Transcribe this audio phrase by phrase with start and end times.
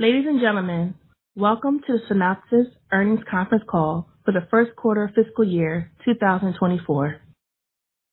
[0.00, 0.94] Ladies and gentlemen,
[1.34, 7.16] welcome to the Synopsys Earnings Conference Call for the first quarter of fiscal year 2024.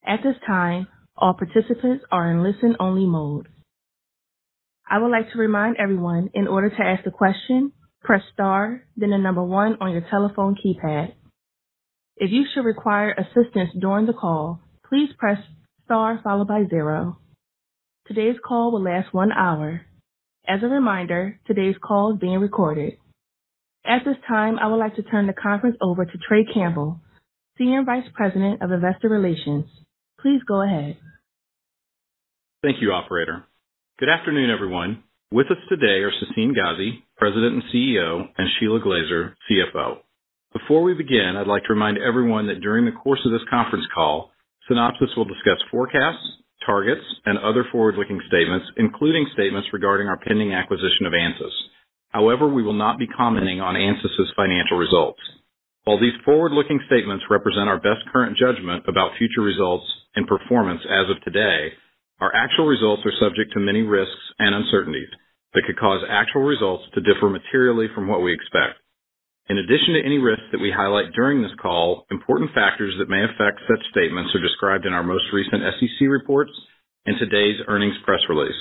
[0.03, 3.49] At this time, all participants are in listen-only mode.
[4.89, 7.71] I would like to remind everyone, in order to ask a question,
[8.01, 11.13] press star, then the number one on your telephone keypad.
[12.17, 14.59] If you should require assistance during the call,
[14.89, 15.37] please press
[15.83, 17.19] star followed by zero.
[18.07, 19.81] Today's call will last one hour.
[20.47, 22.97] As a reminder, today's call is being recorded.
[23.83, 26.99] At this time, I would like to turn the conference over to Trey Campbell,
[27.57, 29.65] Senior Vice President of Investor Relations.
[30.21, 30.97] Please go ahead.
[32.61, 33.43] Thank you, operator.
[33.97, 35.03] Good afternoon, everyone.
[35.31, 39.97] With us today are Sassine Ghazi, President and CEO, and Shelagh Glaser, CFO.
[40.53, 43.85] Before we begin, I'd like to remind everyone that during the course of this conference
[43.93, 44.31] call,
[44.69, 46.23] Synopsys will discuss forecasts,
[46.65, 51.55] targets, and other forward-looking statements, including statements regarding our pending acquisition of Ansys.
[52.09, 55.19] However, we will not be commenting on Ansys's financial results.
[55.83, 61.09] While these forward-looking statements represent our best current judgment about future results and performance as
[61.11, 61.73] of today,
[62.19, 65.09] our actual results are subject to many risks and uncertainties
[65.53, 68.79] that could cause actual results to differ materially from what we expect.
[69.47, 73.21] In addition to any risks that we highlight during this call, important factors that may
[73.21, 76.49] affect such statements are described in our most recent SEC reports
[77.05, 78.57] and today's earnings press release.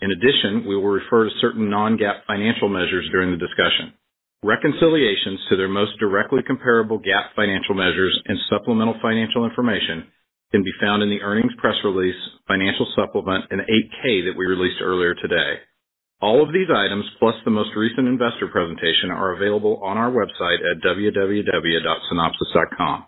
[0.00, 3.98] In addition, we will refer to certain non-GAAP financial measures during the discussion.
[4.44, 10.06] Reconciliations to their most directly comparable GAAP financial measures and supplemental financial information
[10.52, 14.78] can be found in the earnings press release, financial supplement, and 8-K that we released
[14.82, 15.58] earlier today.
[16.22, 20.60] All of these items, plus the most recent investor presentation, are available on our website
[20.62, 23.06] at www.synopsys.com.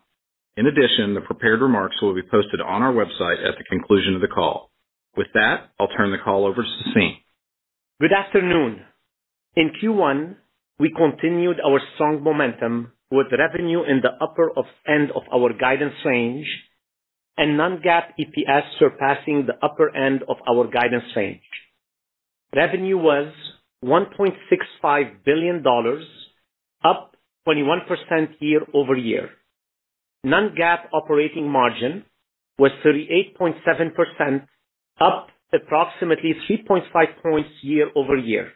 [0.57, 4.21] In addition, the prepared remarks will be posted on our website at the conclusion of
[4.21, 4.73] the call.
[5.17, 7.19] With that, I'll turn the call over to Sassine.
[8.01, 8.81] Good afternoon.
[9.55, 10.35] In Q1,
[10.81, 14.51] we continued our strong momentum with revenue in the upper
[14.89, 16.49] end of our guidance range
[17.37, 21.43] and non-GAAP EPS surpassing the upper end of our guidance range.
[22.55, 23.33] Revenue was
[23.85, 25.65] $1.65 billion,
[26.85, 27.17] up
[27.49, 27.81] 21%
[28.39, 29.29] year-over-year.
[30.23, 32.05] Non-GAAP operating margin
[32.59, 34.47] was 38.7%,
[35.01, 36.83] up approximately 3.5
[37.23, 38.53] points year-over-year.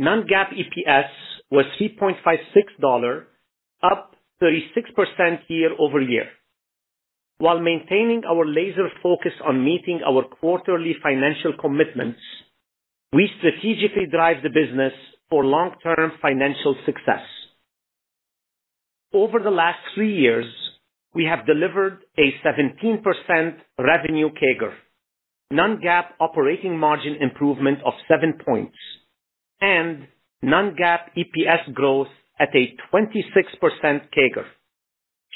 [0.00, 1.08] Non-GAAP EPS
[1.50, 3.22] was $3.56,
[3.82, 6.26] up 36% year-over-year.
[7.38, 12.18] While maintaining our laser focus on meeting our quarterly financial commitments,
[13.12, 14.92] we strategically drive the business
[15.30, 17.22] for long-term financial success.
[19.12, 20.46] Over the last three years,
[21.14, 23.02] we have delivered a 17%
[23.78, 24.72] revenue CAGR,
[25.50, 28.76] non-GAAP operating margin improvement of 7 points,
[29.60, 30.06] and
[30.42, 32.08] non-GAAP EPS growth
[32.38, 34.44] at a 26% CAGR.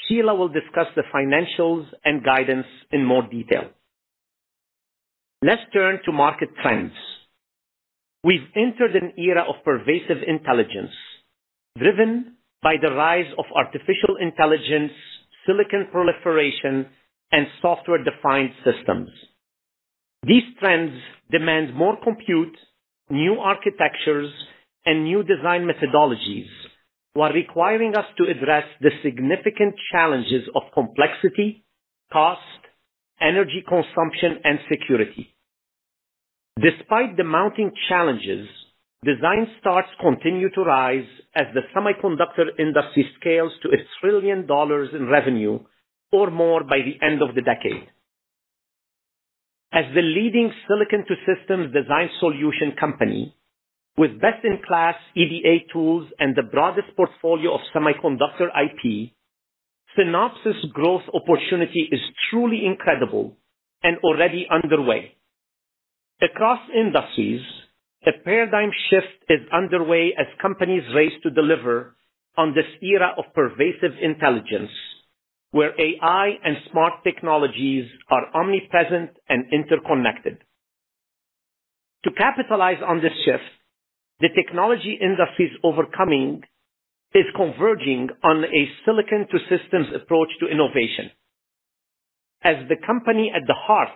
[0.07, 3.69] Shelagh will discuss the financials and guidance in more detail.
[5.41, 6.93] Let's turn to market trends.
[8.23, 10.95] We've entered an era of pervasive intelligence,
[11.77, 14.93] driven by the rise of artificial intelligence,
[15.45, 16.87] silicon proliferation,
[17.33, 19.09] and software-defined systems.
[20.25, 20.93] These trends
[21.31, 22.55] demand more compute,
[23.09, 24.31] new architectures,
[24.85, 26.47] and new design methodologies,
[27.13, 31.65] while requiring us to address the significant challenges of complexity,
[32.11, 32.39] cost,
[33.19, 35.35] energy consumption, and security.
[36.61, 38.47] Despite the mounting challenges,
[39.03, 44.47] design starts continue to rise as the semiconductor industry scales to $1 trillion
[44.95, 45.59] in revenue
[46.11, 47.87] or more by the end of the decade.
[49.73, 53.35] As the leading silicon-to-systems design solution company
[53.97, 59.11] with best-in-class EDA tools and the broadest portfolio of semiconductor IP,
[59.97, 61.99] Synopsys' growth opportunity is
[62.29, 63.37] truly incredible
[63.81, 65.15] and already underway.
[66.23, 67.41] Across industries,
[68.07, 71.97] a paradigm shift is underway as companies race to deliver
[72.37, 74.71] on this era of pervasive intelligence,
[75.51, 80.37] where AI and smart technologies are omnipresent and interconnected.
[82.05, 83.43] To capitalize on this shift,
[84.21, 86.43] the technology industry's overcoming
[87.13, 91.11] is converging on a silicon-to-systems approach to innovation.
[92.45, 93.89] As the company at the heart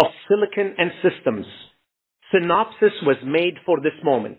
[0.00, 1.46] of silicon and systems,
[2.32, 4.38] Synopsys was made for this moment.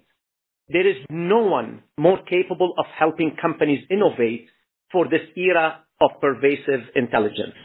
[0.70, 4.48] There is no one more capable of helping companies innovate
[4.92, 7.56] for this era of pervasive intelligence.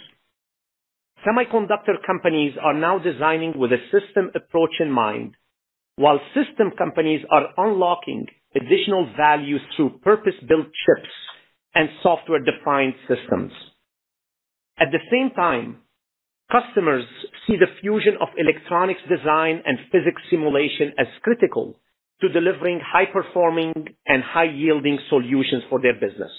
[1.26, 5.34] Semiconductor companies are now designing with a system approach in mind
[5.96, 11.12] while system companies are unlocking additional value through purpose-built chips
[11.74, 13.52] and software-defined systems.
[14.78, 15.78] At the same time,
[16.50, 17.04] customers
[17.46, 21.74] see the fusion of electronics design and physics simulation as critical
[22.20, 23.74] to delivering high-performing
[24.06, 26.32] and high-yielding solutions for their business.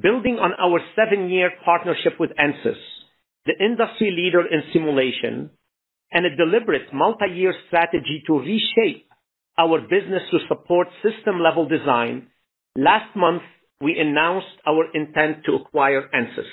[0.00, 2.80] Building on our seven-year partnership with Ansys,
[3.44, 5.50] the industry leader in simulation,
[6.10, 9.08] and a deliberate multi-year strategy to reshape
[9.58, 12.28] our business to support system-level design,
[12.76, 13.42] last month,
[13.80, 16.48] we announced our intent to acquire Ansys.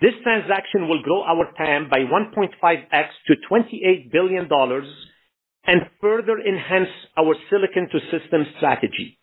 [0.00, 4.46] This transaction will grow our TAM by 1.5x to $28 billion
[5.66, 9.18] and further enhance our silicon-to-system strategy,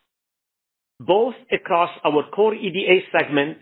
[0.99, 3.59] both across our core EDA segment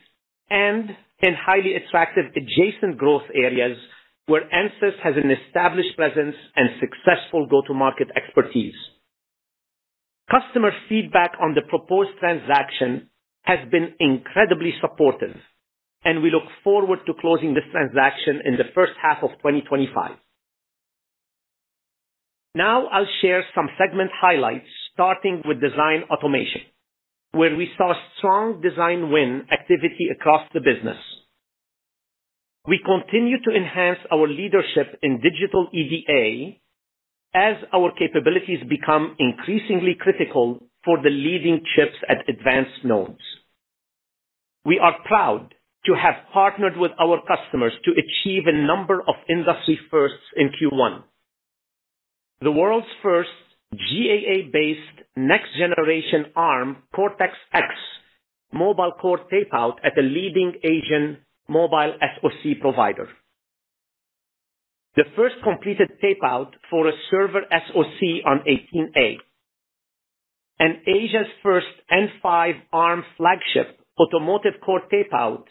[0.50, 0.90] and
[1.22, 3.78] in highly attractive adjacent growth areas
[4.28, 8.76] where Ansys has an established presence and successful go-to-market expertise.
[10.30, 13.10] Customer feedback on the proposed transaction
[13.44, 15.36] has been incredibly supportive,
[16.04, 20.12] and we look forward to closing this transaction in the first half of 2025.
[22.56, 26.62] Now, I'll share some segment highlights, starting with Design Automation,
[27.32, 30.98] where we saw strong design win activity across the business.
[32.68, 36.58] We continue to enhance our leadership in digital EDA
[37.34, 43.22] as our capabilities become increasingly critical for the leading chips at advanced nodes.
[44.66, 45.54] We are proud
[45.86, 51.04] to have partnered with our customers to achieve a number of industry firsts in Q1.
[52.42, 53.30] The world's first
[53.72, 57.68] GAA-based next-generation ARM Cortex-X
[58.54, 61.18] mobile core tape-out at a leading Asian
[61.48, 63.08] mobile SoC provider.
[64.96, 69.18] The first completed tape-out for a server SoC on 18A,
[70.60, 75.48] and Asia's first N5 ARM flagship automotive core tape-out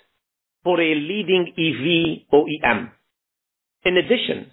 [0.64, 2.90] for a leading EV OEM.
[3.84, 4.50] In addition,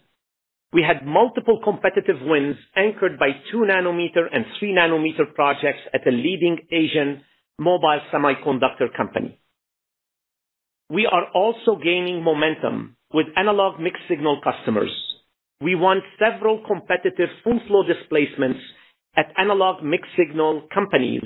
[0.74, 7.22] we had multiple competitive wins anchored by 2-nanometer and 3-nanometer projects at a leading Asian
[7.60, 9.40] mobile semiconductor company.
[10.90, 14.92] We are also gaining momentum with analog mixed-signal customers.
[15.62, 18.60] We won several competitive full-flow displacements
[19.16, 21.24] at analog mixed-signal companies,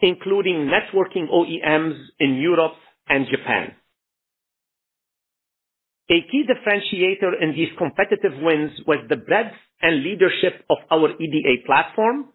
[0.00, 2.74] including networking OEMs in Europe
[3.08, 3.74] and Japan.
[6.10, 11.64] A key differentiator in these competitive wins was the breadth and leadership of our EDA
[11.64, 12.26] platform,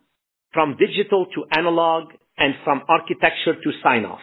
[0.54, 2.06] from digital to analog
[2.38, 4.22] and from architecture to sign-off,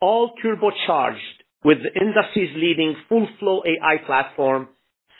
[0.00, 1.16] all turbocharged
[1.64, 4.68] with the industry's leading full-flow AI platform,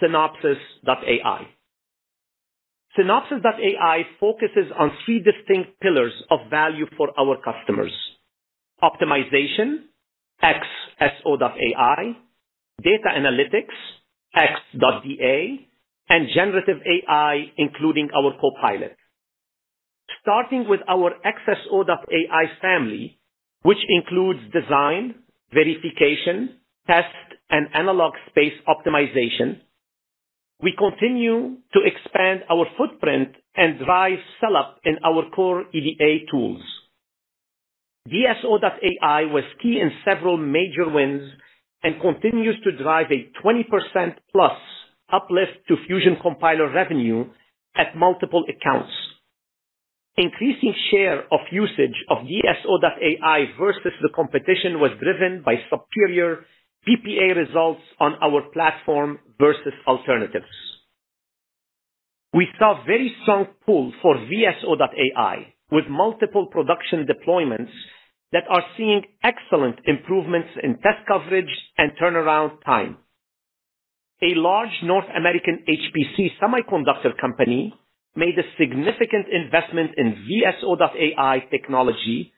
[0.03, 1.47] Synopsys.ai.
[2.99, 7.93] Synopsys.ai focuses on three distinct pillars of value for our customers:
[8.83, 9.85] optimization,
[10.43, 12.17] xSO.ai,
[12.83, 13.75] data analytics,
[14.35, 15.69] x.DA,
[16.09, 18.97] and generative AI, including our Copilot.
[20.21, 23.19] Starting with our xSO.ai family,
[23.63, 25.15] which includes design,
[25.53, 27.07] verification, test,
[27.51, 29.61] and analog space optimization,
[30.63, 36.63] we continue to expand our footprint and drive sell-up in our core EDA tools.
[38.09, 41.31] DSO.ai was key in several major wins
[41.85, 44.59] and continues to drive a 20%+ plus
[45.13, 47.27] uplift to Fusion Compiler revenue
[47.77, 48.91] at multiple accounts.
[50.17, 56.45] Increasing share of usage of DSO.ai versus the competition was driven by superior
[56.89, 60.47] PPA results on our platform versus alternatives.
[62.33, 67.71] We saw very strong pull for VSO.ai with multiple production deployments
[68.35, 72.99] that are seeing excellent improvements in test coverage and turnaround time.
[74.23, 77.73] A large North American HPC semiconductor company
[78.17, 82.33] made a significant investment in VSO.ai technology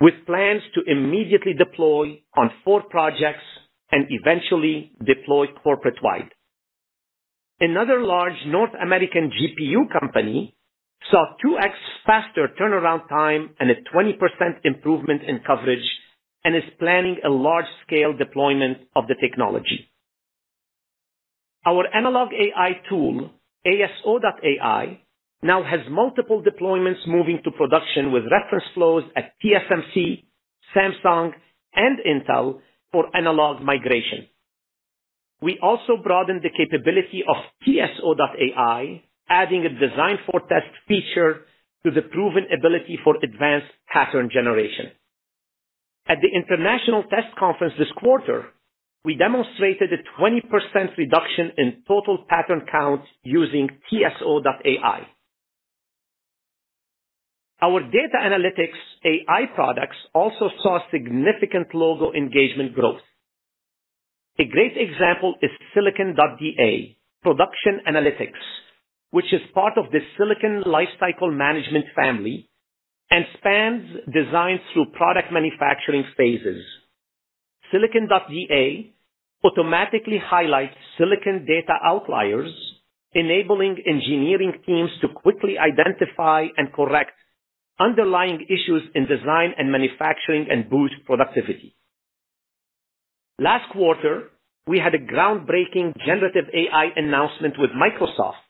[0.00, 3.44] with plans to immediately deploy on four projects
[3.90, 6.30] and eventually deploy corporate-wide.
[7.58, 10.54] Another large North American GPU company
[11.10, 11.72] saw 2x
[12.06, 14.18] faster turnaround time and a 20%
[14.64, 15.84] improvement in coverage
[16.44, 19.88] and is planning a large-scale deployment of the technology.
[21.66, 23.30] Our analog AI tool,
[23.66, 25.00] ASO.ai,
[25.42, 30.24] now has multiple deployments moving to production with reference flows at TSMC,
[30.74, 31.32] Samsung,
[31.74, 32.60] and Intel
[32.92, 34.26] for analog migration.
[35.42, 41.46] We also broadened the capability of TSO.ai adding a design for test feature
[41.84, 44.90] to the proven ability for advanced pattern generation.
[46.06, 48.46] At the International Test Conference this quarter,
[49.04, 55.06] we demonstrated a 20% reduction in total pattern count using TSO.ai.
[57.62, 63.00] Our data analytics AI products also saw significant logo engagement growth.
[64.38, 68.40] A great example is Silicon.DA Production Analytics,
[69.10, 72.48] which is part of the Silicon Lifecycle Management family
[73.10, 76.62] and spans design through product manufacturing phases.
[77.72, 78.92] Silicon.DA
[79.44, 82.52] automatically highlights silicon data outliers,
[83.12, 87.12] enabling engineering teams to quickly identify and correct
[87.80, 91.74] underlying issues in design and manufacturing and boost productivity.
[93.38, 94.30] Last quarter,
[94.66, 98.44] we had a groundbreaking generative AI announcement with Microsoft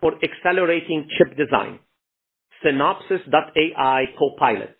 [0.00, 1.78] for accelerating chip design,
[2.64, 4.76] Synopsys.ai Copilot.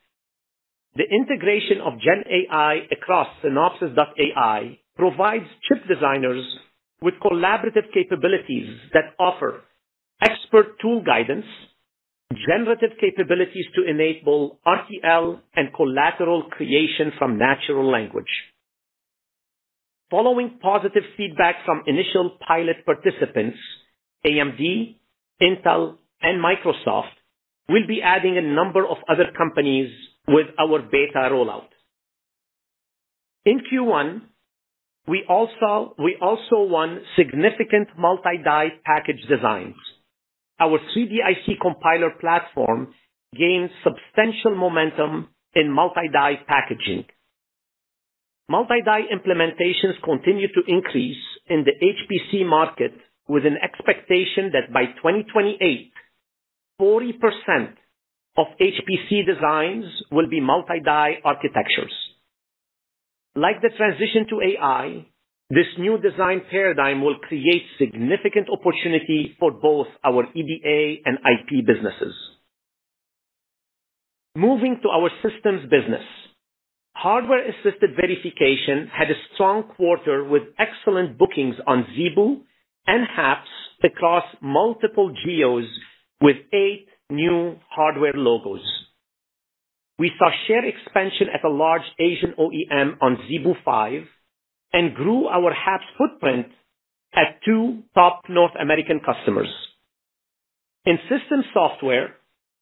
[0.97, 6.45] The integration of GenAI across Synopsys.ai provides chip designers
[7.00, 9.62] with collaborative capabilities that offer
[10.21, 11.47] expert tool guidance,
[12.47, 18.25] generative capabilities to enable RTL and collateral creation from natural language.
[20.11, 23.57] Following positive feedback from initial pilot participants,
[24.27, 24.97] AMD,
[25.41, 27.17] Intel, and Microsoft
[27.69, 29.91] will be adding a number of other companies
[30.29, 31.69] with our beta rollout.
[33.45, 34.21] In Q1,
[35.09, 39.77] we also won significant multi-die package designs.
[40.59, 42.93] Our 3DIC Compiler platform
[43.37, 47.07] gained substantial momentum in multi-die packaging.
[48.49, 52.93] Multi-die implementations continue to increase in the HPC market
[53.31, 55.93] with an expectation that by 2028,
[56.83, 57.15] 40%
[58.37, 61.95] of HPC designs will be multi-die architectures.
[63.37, 65.07] Like the transition to AI,
[65.49, 72.15] this new design paradigm will create significant opportunity for both our EDA and IP businesses.
[74.35, 76.07] Moving to our systems business.
[76.97, 82.43] Hardware-assisted verification had a strong quarter with excellent bookings on ZeBu
[82.87, 83.49] and HAPS
[83.85, 85.65] across multiple geos
[86.21, 88.63] with eight new hardware logos.
[89.99, 94.03] We saw share expansion at a large Asian OEM on ZeBu 5
[94.73, 96.47] and grew our HAPS footprint
[97.15, 99.49] at two top North American customers.
[100.87, 102.17] In system software,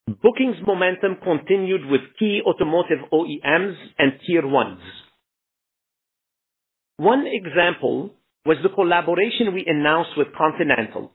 [0.06, 4.80] bookings momentum continued with key automotive OEMs and tier ones.
[6.96, 8.10] One example
[8.48, 11.12] was the collaboration we announced with Continental,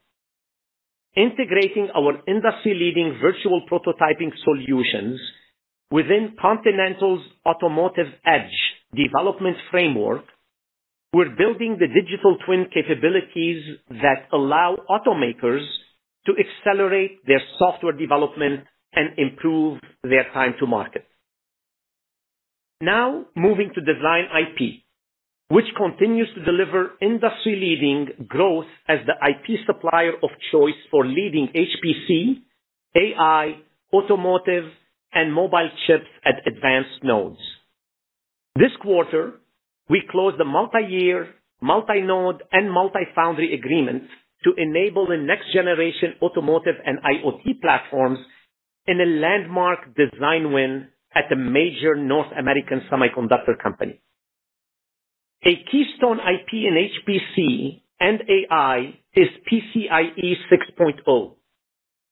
[1.17, 5.19] integrating our industry-leading virtual prototyping solutions
[5.89, 8.53] within Continental's Automotive Edge
[8.93, 10.25] development framework.
[11.11, 15.65] We're building the digital twin capabilities that allow automakers
[16.27, 21.07] to accelerate their software development and improve their time to market.
[22.79, 24.82] Now, moving to Design IP,
[25.53, 32.41] which continues to deliver industry-leading growth as the IP supplier of choice for leading HPC,
[32.95, 33.57] AI,
[33.93, 34.63] automotive,
[35.13, 37.37] and mobile chips at advanced nodes.
[38.55, 39.33] This quarter,
[39.87, 41.27] we closed a multi-year,
[41.61, 44.05] multi-node, and multi-foundry agreement
[44.45, 48.17] to enable the next-generation automotive and IoT platforms
[48.87, 53.99] in a landmark design win at a major North American semiconductor company.
[55.45, 61.33] A keystone IP in HPC and AI is PCIe 6.0,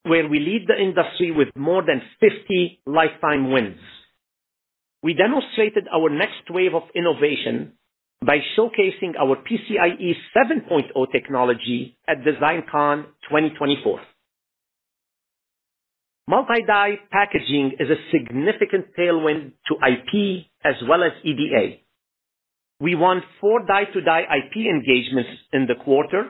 [0.03, 3.79] where we lead the industry with more than 50 lifetime wins.
[5.01, 7.73] We demonstrated our next wave of innovation
[8.25, 14.01] by showcasing our PCIe 7.0 technology at DesignCon 2024.
[16.27, 21.80] Multi-die packaging is a significant tailwind to IP as well as EDA.
[22.81, 26.23] We won four die-to-die IP engagements in the quarter,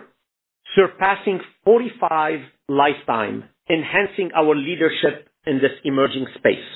[0.76, 6.68] surpassing 45 lifetime, enhancing our leadership in this emerging space.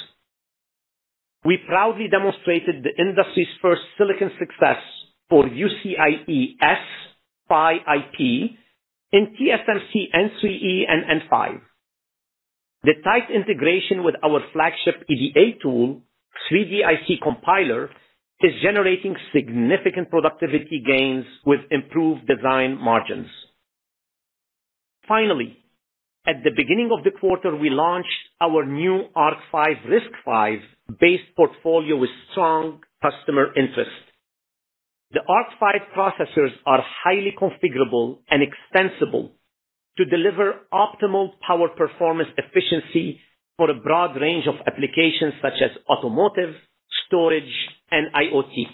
[1.43, 4.81] We proudly demonstrated the industry's first silicon success
[5.29, 8.51] for UCIe S/PHY IP
[9.11, 11.61] in TSMC N3E and N5.
[12.83, 16.01] The tight integration with our flagship EDA tool,
[16.49, 17.89] 3DIC Compiler,
[18.41, 23.27] is generating significant productivity gains with improved design margins.
[25.07, 25.57] Finally,
[26.27, 28.09] at the beginning of the quarter, we launched
[28.41, 33.91] our new Arc 5 RISC-V-based portfolio with strong customer interest.
[35.11, 39.31] The Arc 5 processors are highly configurable and extensible
[39.97, 43.21] to deliver optimal power performance efficiency
[43.57, 46.55] for a broad range of applications such as automotive,
[47.07, 47.53] storage,
[47.91, 48.65] and IoT.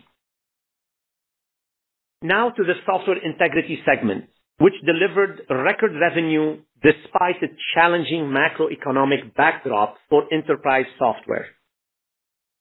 [2.23, 4.25] Now to the Software Integrity segment,
[4.59, 11.47] which delivered record revenue despite a challenging macroeconomic backdrop for enterprise software.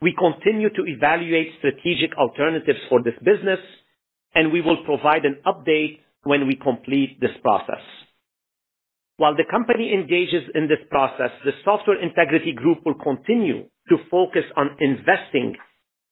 [0.01, 3.61] We continue to evaluate strategic alternatives for this business,
[4.35, 7.85] and we will provide an update when we complete this process.
[9.19, 14.45] While the company engages in this process, the Software Integrity Group will continue to focus
[14.57, 15.57] on investing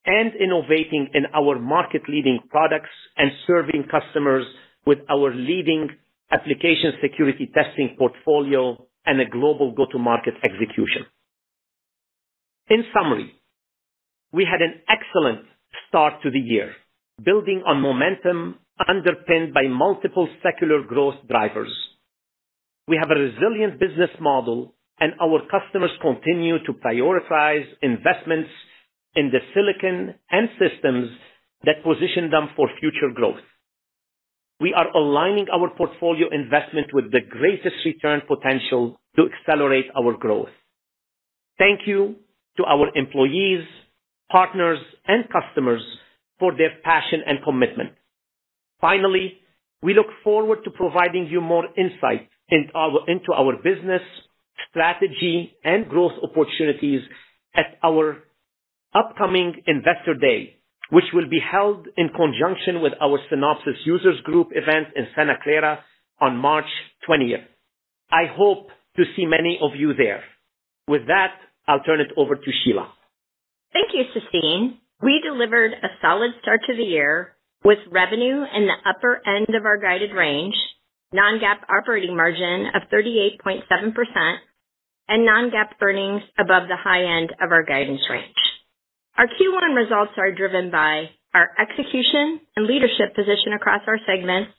[0.05, 4.45] and innovating in our market-leading products and serving customers
[4.87, 5.89] with our leading
[6.31, 11.07] application security testing portfolio and a global go-to-market execution.
[12.69, 13.33] In summary,
[14.33, 15.47] we had an excellent
[15.89, 16.73] start to the year,
[17.25, 18.57] building on momentum
[18.87, 21.73] underpinned by multiple secular growth drivers.
[22.87, 28.51] We have a resilient business model, and our customers continue to prioritize investments
[29.15, 31.11] in the silicon and systems
[31.65, 33.41] that position them for future growth.
[34.61, 40.49] We are aligning our portfolio investment with the greatest return potential to accelerate our growth.
[41.59, 42.17] Thank you
[42.57, 43.65] to our employees,
[44.31, 45.83] partners, and customers
[46.39, 47.91] for their passion and commitment.
[48.81, 49.39] Finally,
[49.83, 54.03] we look forward to providing you more insight into our business,
[54.71, 57.01] strategy, and growth opportunities
[57.55, 58.19] at our
[58.95, 60.57] upcoming Investor Day,
[60.91, 65.81] which will be held in conjunction with our Synopsys Users Group event in Santa Clara
[66.21, 66.69] on March
[67.09, 67.45] 20th.
[68.11, 70.23] I hope to see many of you there.
[70.89, 71.35] With that,
[71.67, 72.89] I'll turn it over to Shelagh.
[73.73, 74.79] Thank you, Sassine.
[75.03, 79.67] We delivered a solid start to the year with revenue in the upper end of
[79.67, 80.55] our guided range,
[81.13, 84.39] non-GAAP operating margin of 38.7%,
[85.09, 88.37] and non-GAAP earnings above the high end of our guidance range.
[89.17, 94.53] Our Q1 results are driven by our execution and leadership position across our segments,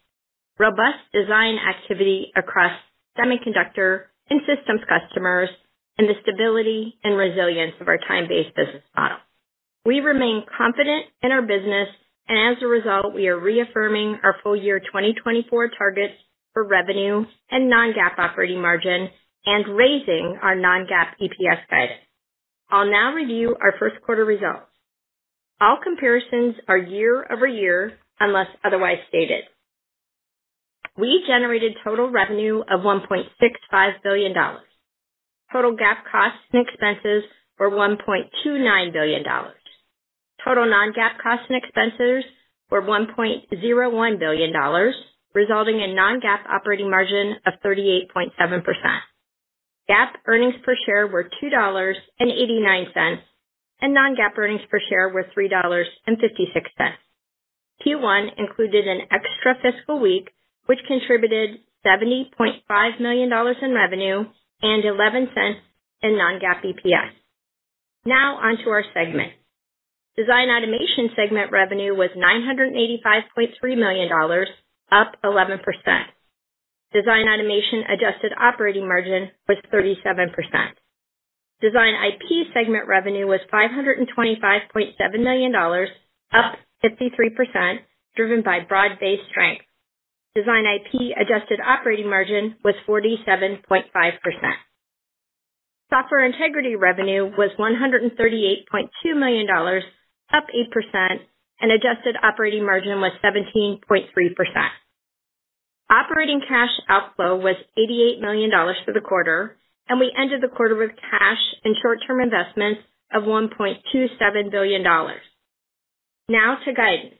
[0.58, 2.74] robust design activity across
[3.18, 5.50] semiconductor and systems customers,
[5.98, 9.18] and the stability and resilience of our time-based business model.
[9.86, 11.90] We remain confident in our business,
[12.28, 16.14] and as a result, we are reaffirming our full year 2024 targets
[16.54, 19.10] for revenue and non-GAAP operating margin
[19.46, 22.02] and raising our non-GAAP EPS guidance.
[22.70, 24.70] I'll now review our first quarter results.
[25.62, 29.44] All comparisons are year-over-year unless otherwise stated.
[30.98, 34.34] We generated total revenue of $1.65 billion.
[35.52, 37.24] Total GAAP costs and expenses
[37.58, 39.24] were $1.29 billion.
[40.46, 42.24] Total non-GAAP costs and expenses
[42.70, 44.54] were $1.01 billion,
[45.34, 48.64] resulting in non-GAAP operating margin of 38.7%.
[49.90, 53.18] GAAP earnings per share were $2.89,
[53.82, 55.86] and non-GAAP earnings per share were $3.56.
[57.86, 60.30] Q1 included an extra fiscal week,
[60.66, 64.26] which contributed $70.5 million in revenue
[64.62, 65.54] and $0.11
[66.04, 67.12] in non-GAAP EPS.
[68.06, 69.34] Now onto our segment.
[70.16, 74.10] Design Automation segment revenue was $985.3 million,
[74.92, 75.60] up 11%.
[76.92, 80.34] Design Automation adjusted operating margin was 37%.
[81.62, 85.54] Design IP segment revenue was $525.7 million,
[86.34, 87.78] up 53%,
[88.16, 89.66] driven by broad-based strength.
[90.34, 93.84] Design IP adjusted operating margin was 47.5%.
[95.90, 99.48] Software Integrity revenue was $138.2 million,
[100.34, 101.20] up 8%,
[101.62, 104.10] and adjusted operating margin was 17.3%.
[105.90, 108.52] Operating cash outflow was $88 million
[108.86, 114.52] for the quarter, and we ended the quarter with cash and short-term investments of $1.27
[114.52, 114.84] billion.
[114.84, 117.16] Now to guidance.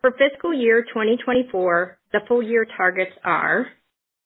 [0.00, 3.66] For fiscal year 2024, the full year targets are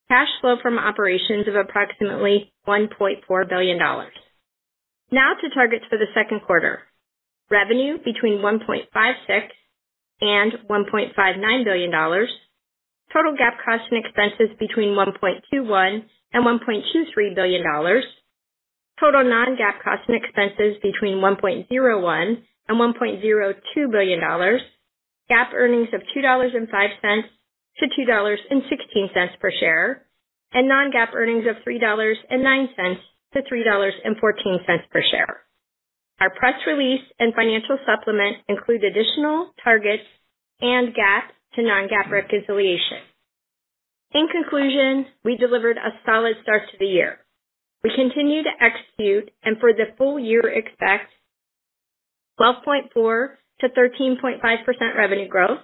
[0.09, 3.79] Cash flow from operations of approximately $1.4 billion.
[3.79, 6.81] Now to targets for the second quarter.
[7.51, 9.51] Revenue between $1.56 billion
[10.21, 11.91] and $1.59 billion.
[13.13, 17.63] Total GAAP costs and expenses between $1.21 billion and $1.23 billion.
[19.01, 24.21] Total non-GAAP costs and expenses between $1.01 billion and $1.02 billion.
[24.21, 26.01] GAAP earnings of
[27.83, 30.07] $2.05-$2.16 per share,
[30.53, 33.01] and non-GAAP earnings of three dollars and nine cents
[33.35, 34.59] to three dollars and fourteen
[34.91, 35.43] per share.
[36.21, 40.03] Our press release and financial supplement include additional targets
[40.61, 42.99] and GAAP to non-GAAP reconciliation.
[44.15, 47.19] In conclusion, we delivered a solid start to the year.
[47.85, 51.13] We continue to execute and for the full year expect
[52.41, 55.61] 12.4%-13.5% revenue growth,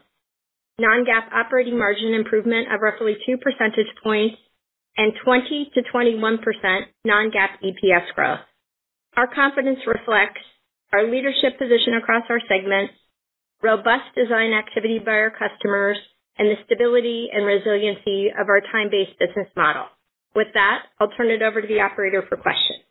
[0.79, 4.37] non-GAAP operating margin improvement of roughly 2 percentage points,
[4.97, 6.39] and 20%-21%
[7.05, 8.41] non-GAAP EPS growth.
[9.17, 10.43] Our confidence reflects
[10.93, 12.95] our leadership position across our segments,
[13.63, 15.99] robust design activity by our customers,
[16.39, 19.87] and the stability and resiliency of our time-based business model.
[20.35, 22.83] With that, I'll turn it over to the operator for questions.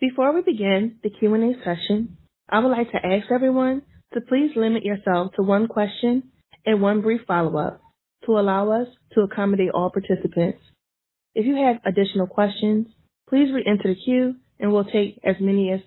[0.00, 2.16] Before we begin the Q&A session,
[2.48, 3.82] I would like to ask everyone
[4.14, 6.24] to please limit yourself to one question
[6.64, 7.80] and one brief follow-up
[8.26, 10.58] to allow us to accommodate all participants.
[11.34, 12.86] If you have additional questions,
[13.28, 15.80] please re-enter the queue and we'll take as many as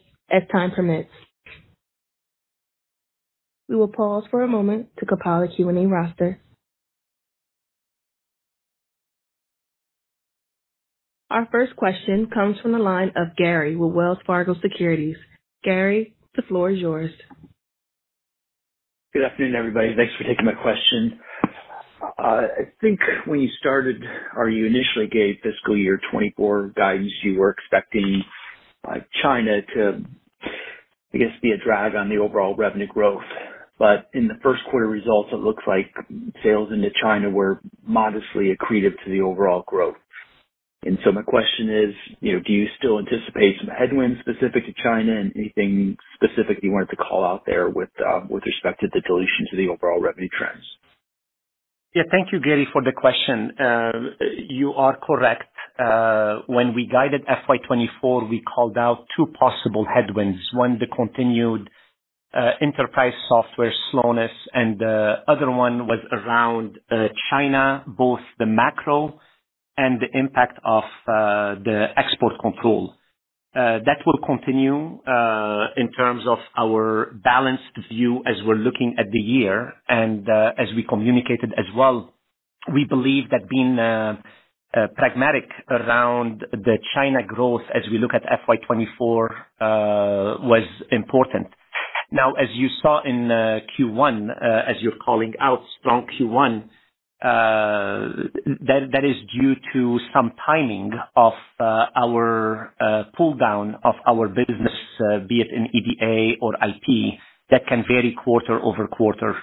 [0.51, 1.09] time permits.
[3.69, 6.39] We will pause for a moment to compile a Q&A roster.
[11.31, 15.17] Our first question comes from the line of Gary with Wells Fargo Securities.
[15.63, 17.11] Gary, the floor is yours.
[19.15, 19.93] Good afternoon, everybody.
[19.95, 21.17] Thanks for taking my question.
[22.01, 22.47] Uh, I
[22.81, 24.03] think when you started
[24.35, 28.21] or you initially gave fiscal year 2024 guidance, you were expecting
[28.85, 30.03] uh, China to,
[31.13, 33.23] I guess, be a drag on the overall revenue growth.
[33.79, 35.93] But in the first quarter results, it looks like
[36.43, 39.95] sales into China were modestly accretive to the overall growth.
[40.85, 44.73] And so my question is, you know, do you still anticipate some headwinds specific to
[44.83, 48.87] China and anything specific you wanted to call out there with uh with respect to
[48.93, 50.63] the dilution to the overall revenue trends?
[51.95, 52.03] Yeah.
[52.11, 53.51] Thank you, Gary, for the question.
[53.59, 53.91] Uh
[54.47, 55.49] you are correct.
[55.79, 60.39] Uh when we guided FY 2024, we called out two possible headwinds.
[60.53, 61.67] One, the continued
[62.61, 66.77] enterprise software slowness, and the other one was around
[67.31, 69.19] China, both the macro
[69.77, 72.93] the impact of uh, the export control.
[73.55, 79.05] Uh, that will continue uh, in terms of our balanced view as we're looking at
[79.11, 79.73] the year.
[79.87, 82.13] And uh as we communicated as well,
[82.73, 83.77] we believe that being
[84.97, 89.35] pragmatic around the China growth as we look at FY 2024
[90.41, 91.47] was important.
[92.11, 93.29] Now, as you saw in
[93.79, 94.29] Q1,
[94.69, 96.67] as you're calling out strong Q1,
[97.25, 98.29] Uh,
[98.67, 104.75] that is due to some timing of uh, our uh, pull down of our business,
[105.27, 107.17] be it in EDA or IP,
[107.49, 109.33] that can vary quarter-over-quarter.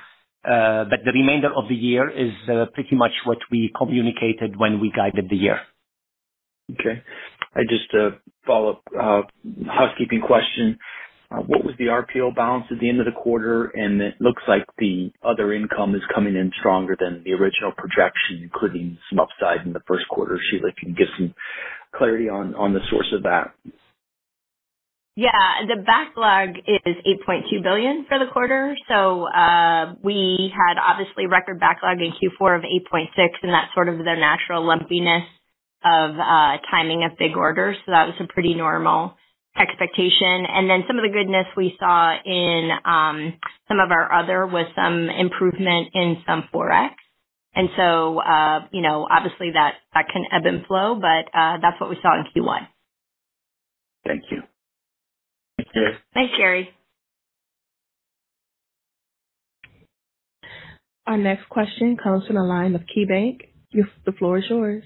[0.45, 2.33] Uh but the remainder of the year is
[2.75, 5.61] pretty much what we communicated when we guided the year.
[6.73, 7.01] Okay.
[7.55, 7.89] I just
[8.47, 9.31] follow up
[9.67, 10.79] housekeeping question.
[11.47, 13.73] What was the RPO balance at the end of the quarter?
[13.75, 18.43] And it looks like the other income is coming in stronger than the original projection,
[18.43, 20.39] including some upside in the first quarter.
[20.51, 21.35] Shelagh, if you can give some
[21.97, 23.55] clarity on the source of that.
[25.15, 25.31] Yeah.
[25.69, 26.97] The backlog is
[27.29, 28.75] 8.2 billion for the quarter.
[28.89, 33.09] So uh we had obviously record backlog in Q4 of $8.6 billion,
[33.43, 35.25] and that's sort of the natural lumpiness
[35.85, 36.17] of
[36.71, 37.77] timing of big orders.
[37.85, 39.17] So that was a pretty normal
[39.57, 40.47] expectation.
[40.49, 43.35] And then some of the goodness we saw in um,
[43.69, 46.91] some of our other was some improvement in some Forex.
[47.55, 51.79] And so, uh, you know, obviously that that can ebb and flow, but uh, that's
[51.81, 52.67] what we saw in Q1.
[54.07, 54.43] Thank you.
[56.15, 56.71] Thanks, Gary.
[61.07, 63.41] Our next question comes from the line of KeyBanc.
[63.73, 64.85] The floor is yours.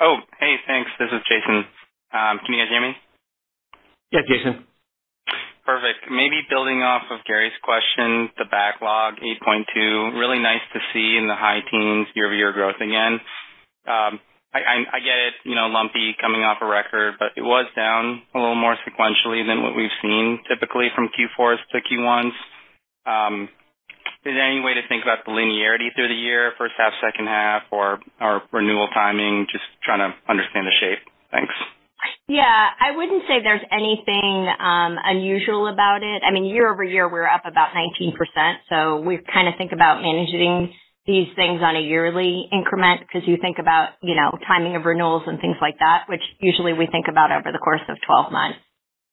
[0.00, 0.90] Oh, hey, thanks.
[0.98, 1.64] This is Jason.
[2.14, 2.94] Can you guys hear me?
[4.14, 4.64] Yeah, Jason.
[5.66, 6.06] Perfect.
[6.12, 11.26] Maybe building off of Gary's question, the backlog, $8.2 billion, really nice to see in
[11.26, 13.18] the high teens year-over-year growth again.
[13.88, 14.20] Um,
[14.52, 17.66] I I, I get it, you know, lumpy coming off a record, but it was
[17.74, 22.36] down a little more sequentially than what we've seen typically from Q4s to Q1s.
[23.08, 23.48] Um,
[24.24, 27.26] Is there any way to think about the linearity through the year, first half, second
[27.26, 29.46] half, or, or renewal timing?
[29.50, 31.02] Just trying to understand the shape.
[31.32, 31.52] Thanks.
[32.28, 32.68] Yeah.
[32.80, 36.22] I wouldn't say there's anything um, unusual about it.
[36.26, 38.12] I mean, year-over-year, we're up about 19%,
[38.68, 40.72] so we kind of think about managing
[41.06, 45.22] these things on a yearly increment because you think about, you know, timing of renewals
[45.26, 48.58] and things like that, which usually we think about over the course of 12 months.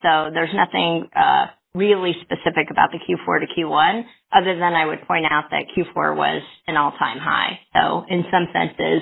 [0.01, 5.01] So there's nothing uh, really specific about the Q4 to Q1 other than I would
[5.07, 7.59] point out that Q4 was an all-time high.
[7.73, 9.01] So in some senses,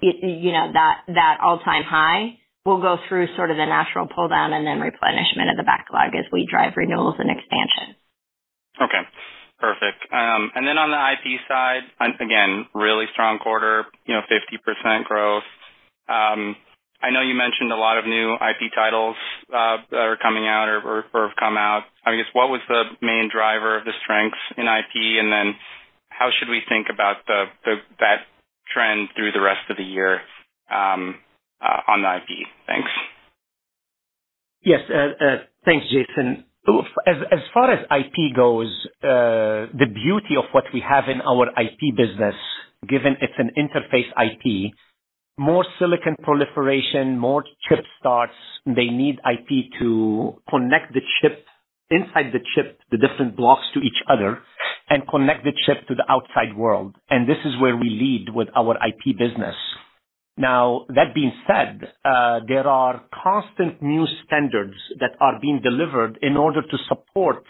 [0.00, 4.52] you know, that, that all-time high will go through sort of the natural pull down
[4.52, 7.94] and then replenishment of the backlog as we drive renewals and expansion.
[8.82, 9.06] Okay.
[9.58, 10.04] Perfect.
[10.12, 11.88] Um, and then on the IP side,
[12.20, 15.48] again, really strong quarter, you know, 50% growth.
[16.08, 16.56] Um,
[17.00, 19.16] I know you mentioned a lot of new IP titles
[19.48, 21.84] uh, that are coming out or or have come out.
[22.04, 25.20] I guess, what was the main driver of the strengths in IP?
[25.20, 25.54] And then
[26.08, 27.46] how should we think about the
[28.00, 28.24] that
[28.72, 30.20] trend through the rest of the year
[31.60, 32.46] Uh, on the IP?
[32.66, 32.90] Thanks.
[34.62, 34.80] Yes.
[34.90, 36.44] Uh, uh, thanks, Jason.
[37.06, 38.68] As far as IP goes,
[39.02, 42.34] the beauty of what we have in our IP business,
[42.88, 44.72] given it's an interface IP,
[45.38, 48.32] more silicon proliferation, more chip starts,
[48.66, 51.44] they need IP to connect the chip
[51.90, 54.40] inside the chip, the different blocks to each other
[54.88, 56.96] and connect the chip to the outside world.
[57.10, 59.54] And this is where we lead with our IP business.
[60.38, 66.36] Now, that being said, uh, there are constant new standards that are being delivered in
[66.36, 67.44] order to support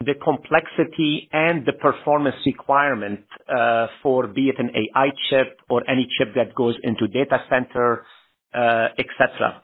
[0.00, 6.08] the complexity and the performance requirement, uh, for be it an AI chip or any
[6.18, 8.04] chip that goes into data center,
[8.54, 9.62] uh, et cetera.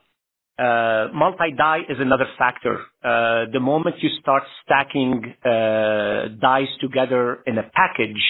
[0.58, 2.78] Uh, multi-die is another factor.
[3.04, 8.22] Uh the moment you start stacking uh dies together in a package,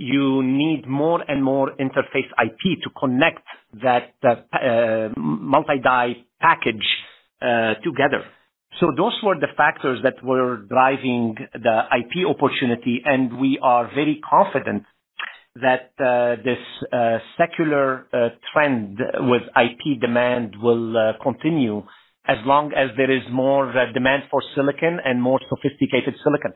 [0.00, 3.42] you need more and more interface IP to connect
[3.82, 6.86] that uh, multi-die package
[7.42, 8.24] uh, together.
[8.80, 14.20] So those were the factors that were driving the IP opportunity, and we are very
[14.28, 14.84] confident
[15.56, 16.58] that uh, this
[17.36, 18.06] secular
[18.52, 21.82] trend with IP demand will continue
[22.26, 26.52] as long as there is more demand for silicon and more sophisticated silicon.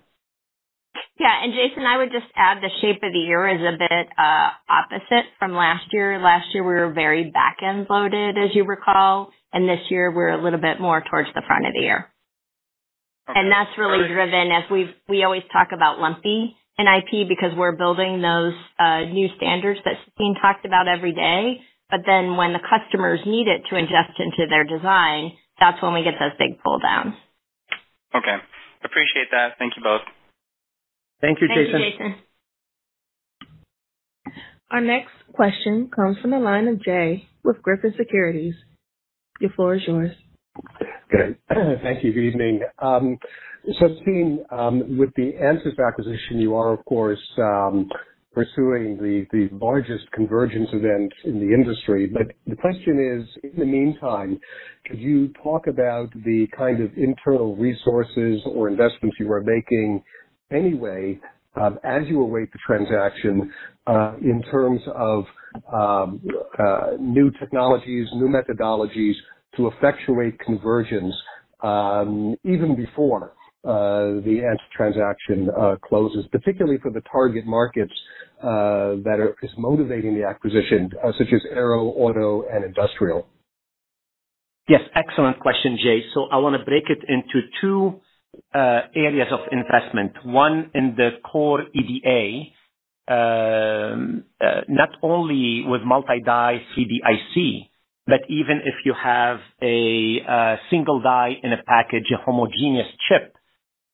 [1.19, 1.33] Yeah.
[1.43, 4.51] And Jason, I would just add the shape of the year is a bit uh,
[4.69, 6.19] opposite from last year.
[6.21, 10.43] Last year, we were very back-end loaded, as you recall, and this year we're a
[10.43, 12.11] little bit more towards the front of the year.
[13.29, 13.41] Okay.
[13.49, 18.21] That's really driven as we we always talk about lumpy in IP because we're building
[18.21, 21.63] those uh, new standards that Sassine talked about every day.
[21.91, 26.03] But then when the customers need it to ingest into their design, that's when we
[26.03, 27.15] get those big pull downs.
[28.15, 28.37] Okay.
[28.85, 29.57] Appreciate that.
[29.59, 30.03] Thank you both.
[31.21, 31.73] Thank you, Jason.
[31.73, 32.15] Thank you, Jason.
[34.71, 38.55] Our next question comes from the line of Jay with Griffin Securities.
[39.41, 40.11] Your floor is yours.
[41.09, 41.37] Great.
[41.49, 42.13] Thank you.
[42.13, 42.61] Good evening.
[42.81, 43.19] Um,
[43.81, 47.89] Sassine, um, with the Ansys acquisition, you are of course um,
[48.33, 52.07] pursuing the largest convergence event in the industry.
[52.13, 54.41] But the question is, in the meantime,
[54.87, 60.03] could you talk about the kind of internal resources or investments you are making
[60.51, 61.19] anyway,
[61.61, 63.53] um, as you await the transaction,
[63.87, 65.25] uh, in terms of
[65.73, 66.21] um,
[66.59, 69.15] uh, new technologies, new methodologies
[69.57, 71.15] to effectuate convergence,
[71.63, 75.49] um, even before uh, the Ansys transaction
[75.87, 77.93] closes, particularly for the target markets
[78.43, 83.27] that is motivating the acquisition, such as aero, auto, and industrial?
[84.69, 86.03] Yes, excellent question, Jay.
[86.15, 88.01] So I wanna break it into two
[88.55, 90.13] Uh, areas of investment.
[90.25, 92.53] One in the core EDA,
[93.13, 97.69] um, uh, not only with multi-die 3D IC,
[98.07, 103.35] but even if you have a uh, single die in a package, a homogeneous chip.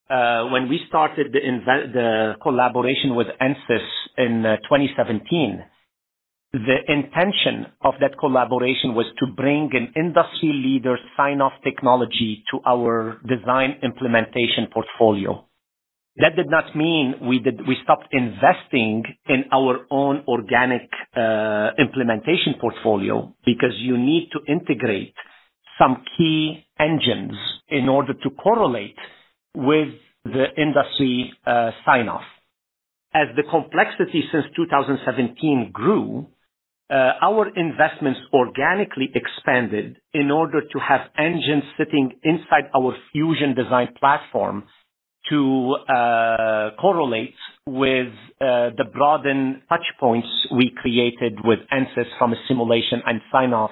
[0.08, 5.64] When we started the collaboration with Ansys in 2017,
[6.52, 13.20] the intention of that collaboration was to bring an industry leader sign-off technology to our
[13.28, 15.44] design implementation portfolio.
[16.16, 22.54] That did not mean we did we stopped investing in our own organic uh, implementation
[22.60, 25.14] portfolio because you need to integrate
[25.78, 27.34] some key engines
[27.68, 28.96] in order to correlate
[29.54, 29.88] with
[30.24, 32.26] the industry uh, sign-off.
[33.14, 36.26] As the complexity since 2017 grew,
[36.90, 43.94] Uh, our investments organically expanded in order to have engines sitting inside our Fusion Design
[43.96, 44.64] Platform
[45.28, 48.08] to uh, correlate with
[48.40, 53.70] uh, the broadened touch points we created with Ansys from a simulation and sign-off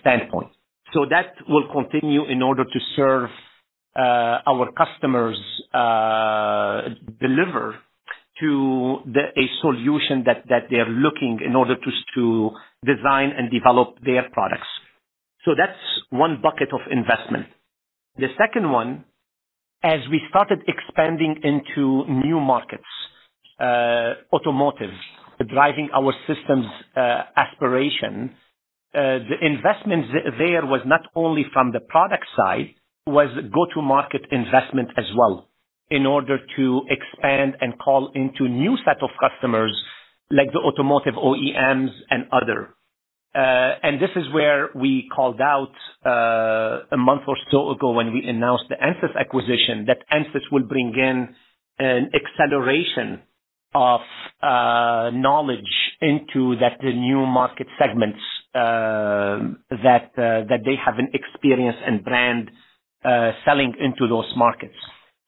[0.00, 0.50] standpoint.
[0.92, 3.30] So that will continue in order to serve
[3.96, 5.38] our customers,
[7.20, 7.76] deliver
[8.40, 12.50] to a solution that that they're looking in order to to
[12.84, 14.66] design and develop their products.
[15.44, 15.78] So that's
[16.10, 17.46] one bucket of investment.
[18.16, 19.04] The second one,
[19.82, 22.84] as we started expanding into new markets,
[23.60, 24.90] uh, automotive,
[25.48, 26.66] driving our systems
[26.96, 28.34] uh, aspiration,
[28.94, 30.06] uh, the investment
[30.38, 32.74] there was not only from the product side,
[33.06, 35.48] was go-to-market investment as well
[35.90, 39.72] in order to expand and call into new set of customers
[40.30, 42.74] like the automotive OEMs and other.
[43.34, 45.74] Uh and this is where we called out
[46.06, 50.62] uh a month or so ago when we announced the Ansys acquisition, that Ansys will
[50.62, 51.34] bring in
[51.78, 53.20] an acceleration
[53.74, 54.00] of
[54.42, 58.20] uh knowledge into that the new market segments
[58.54, 59.38] uh,
[59.82, 62.50] that uh that they have an experience and brand
[63.04, 64.76] uh selling into those markets.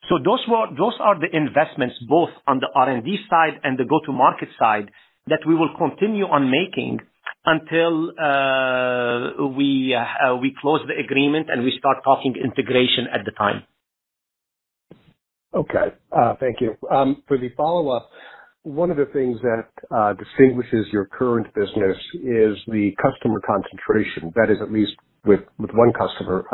[0.09, 4.49] So those were, those are the investments both on the R&D side and the go-to-market
[4.59, 4.91] side
[5.27, 7.01] that we will continue on making
[7.45, 13.33] until uh, we uh, we close the agreement and we start talking integration at the
[13.33, 13.63] time.
[15.55, 15.95] Okay.
[16.13, 16.77] Uh, thank you.
[16.91, 18.09] Um, for the follow-up,
[18.63, 24.33] one of the things that distinguishes your current business is the customer concentration.
[24.35, 24.93] That is at least
[25.25, 26.45] with with one customer,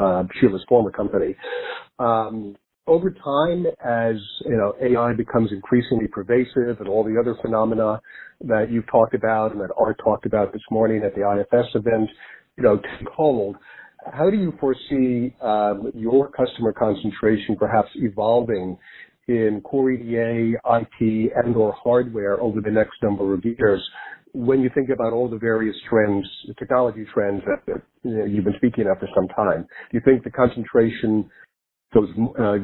[0.40, 1.34] Shelagh's former company.
[1.98, 8.00] Um, Over time, as you know, AI becomes increasingly pervasive and all the other phenomena
[8.40, 12.10] that you've talked about and that Aart talked about this morning at the IFS event
[12.56, 13.56] you know, take hold,
[14.12, 18.76] how do you foresee um, your customer concentration perhaps evolving
[19.28, 23.80] in core EDA, IP, and/or hardware over the next number of years
[24.34, 27.82] when you think about all the various trends, the technology trends that
[28.28, 29.62] you've been speaking of for some time?
[29.90, 31.30] Do you think the concentration
[31.94, 32.56] Uh,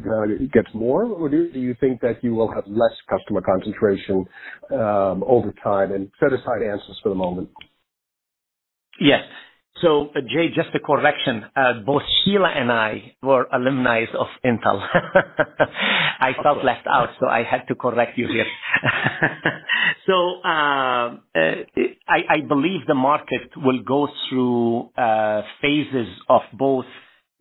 [0.53, 4.25] gets more, or do you think that you will have less customer concentration
[4.73, 5.93] um, over time?
[5.93, 7.51] And set aside Ansys for the moment.
[9.01, 9.23] Yes.
[9.83, 11.45] So uh, Jay, just a correction.
[11.55, 14.81] Uh, Both Shelagh and I were alumni of Intel.
[16.21, 18.47] I felt left out, so I had to correct you here.
[20.07, 21.41] so, um, uh,
[22.09, 26.87] I I believe the market will go through uh, phases of both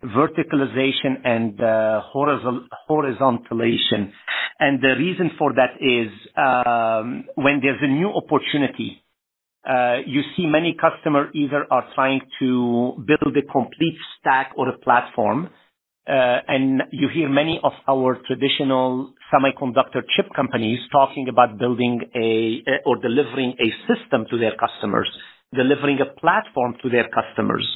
[0.04, 2.02] verticalization and uh,
[2.90, 4.12] horizontalization.
[4.60, 9.04] And the reason for that is, um, when there's a new opportunity,
[9.68, 14.78] uh, you see many customers either are trying to build a complete stack or a
[14.80, 15.50] platform,
[16.08, 22.64] Uh, and you hear many of our traditional semiconductor chip companies talking about building a
[22.86, 25.10] or delivering a system to their customers,
[25.54, 27.68] delivering a platform to their customers.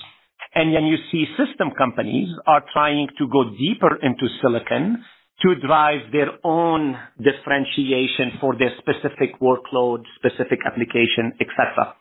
[0.53, 5.03] And then you see system companies are trying to go deeper into silicon
[5.41, 11.95] to drive their own differentiation for their specific workload, specific application, et cetera.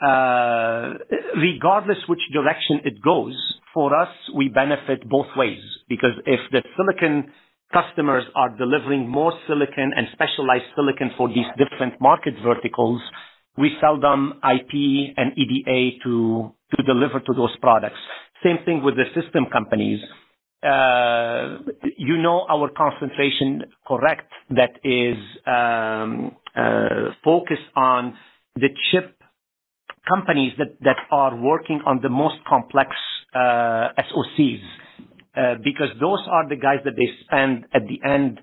[0.00, 0.94] Uh,
[1.36, 3.34] regardless which direction it goes,
[3.74, 7.32] for us, we benefit both ways, because if the silicon
[7.72, 13.00] customers are delivering more silicon and specialized silicon for these different market verticals,
[13.58, 14.72] we sell them IP
[15.16, 17.96] and EDA to to deliver to those products.
[18.44, 20.00] Same thing with the system companies.
[20.62, 21.58] Uh,
[21.96, 25.16] you know our concentration, correct, that is
[25.46, 28.16] um, uh, focused on
[28.56, 29.16] the chip
[30.08, 32.90] companies that are working on the most complex
[33.34, 34.62] uh, SoCs.
[35.62, 38.40] Because those are the guys that they spend, at the end,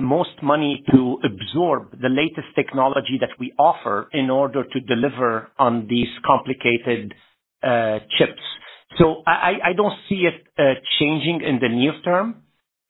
[0.00, 5.86] most money to absorb the latest technology that we offer in order to deliver on
[5.88, 7.14] these complicated
[7.62, 8.42] uh, chips.
[8.98, 10.46] So I I don't see it
[10.98, 12.42] changing in the near term.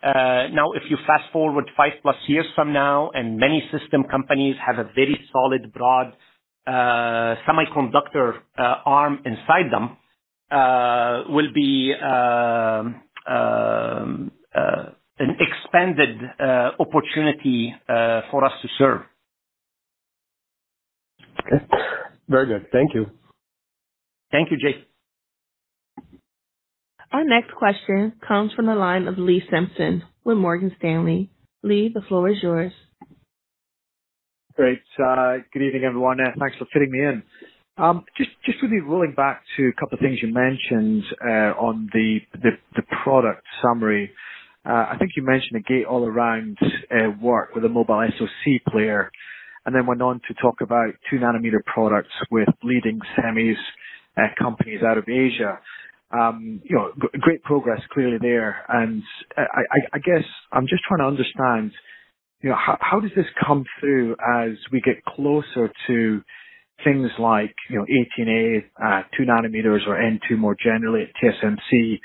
[0.02, 4.88] Uh, now, if you fast-forward 5+ years from now, and many system companies have a
[4.94, 6.12] very solid, broad
[6.68, 9.96] uh, semiconductor arm inside them,
[10.52, 11.92] uh, will be
[15.18, 19.00] an expanded uh, opportunity uh, for us to serve.
[21.40, 21.64] Okay.
[22.28, 22.66] Very good.
[22.72, 23.06] Thank you.
[24.30, 24.84] Thank you, Jay.
[27.12, 31.30] Our next question comes from the line of Lee Simpson with Morgan Stanley.
[31.62, 32.72] Lee, the floor is yours.
[34.56, 34.80] Great.
[35.02, 37.22] Uh, good evening, everyone, and thanks for fitting me in.
[37.78, 41.04] Um just just really rolling back to a couple of things you mentioned
[41.56, 44.10] on the the the product summary.
[44.68, 46.58] Uh, I think you mentioned a gate-all-around
[46.90, 49.10] uh, work with a mobile SoC player,
[49.64, 53.56] and then went on to talk about 2 nanometer products with leading semis
[54.18, 55.58] uh, companies out of Asia.
[56.10, 58.64] Um, you know, great progress clearly there.
[58.68, 59.02] And
[59.36, 61.72] I guess I'm just trying to understand,
[62.42, 66.22] you know, how does this come through as we get closer to
[66.84, 71.98] things like you know, 18A, 2 nanometers or N2 more generally at TSMC,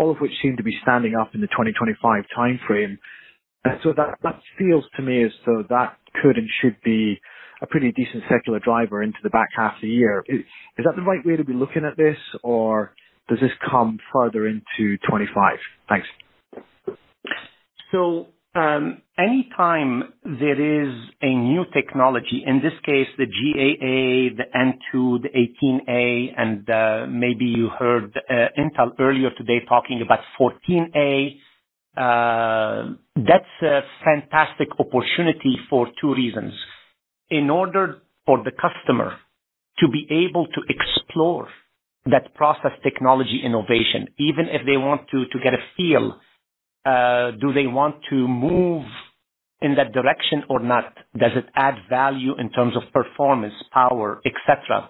[0.00, 2.96] all of which seem to be standing up in the 2025 timeframe.
[3.64, 7.20] And so that that feels to me as though that could and should be
[7.60, 10.24] a pretty decent secular driver into the back half of the year.
[10.26, 10.40] Is
[10.78, 12.94] that the right way to be looking at this, or
[13.28, 15.58] does this come further into 25?
[15.90, 16.06] Thanks.
[18.54, 26.34] Anytime there is a new technology, in this case, the GAA, the N2, the 18A,
[26.36, 31.36] and uh, maybe you heard uh, Intel earlier today talking about 14A,
[31.96, 36.52] uh, that's a fantastic opportunity for two reasons.
[37.30, 39.16] In order for the customer
[39.78, 41.48] to be able to explore
[42.06, 46.18] that process technology innovation, even if they want to, to get a feel,
[46.84, 48.84] do they want to move
[49.60, 50.94] in that direction or not?
[51.16, 54.88] Does it add value in terms of performance, power, et cetera?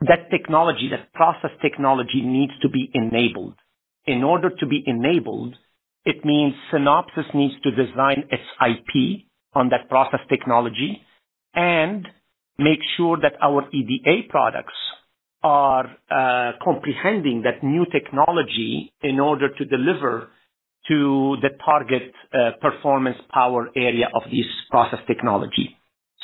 [0.00, 3.54] That technology, that process technology needs to be enabled.
[4.06, 5.54] In order to be enabled,
[6.04, 9.24] it means Synopsys needs to design its IP
[9.54, 11.02] on that process technology
[11.54, 12.06] and
[12.58, 14.74] make sure that our EDA products
[15.42, 20.28] are uh, comprehending that new technology in order to deliver
[20.88, 25.76] to the target uh, performance power area of this process technology.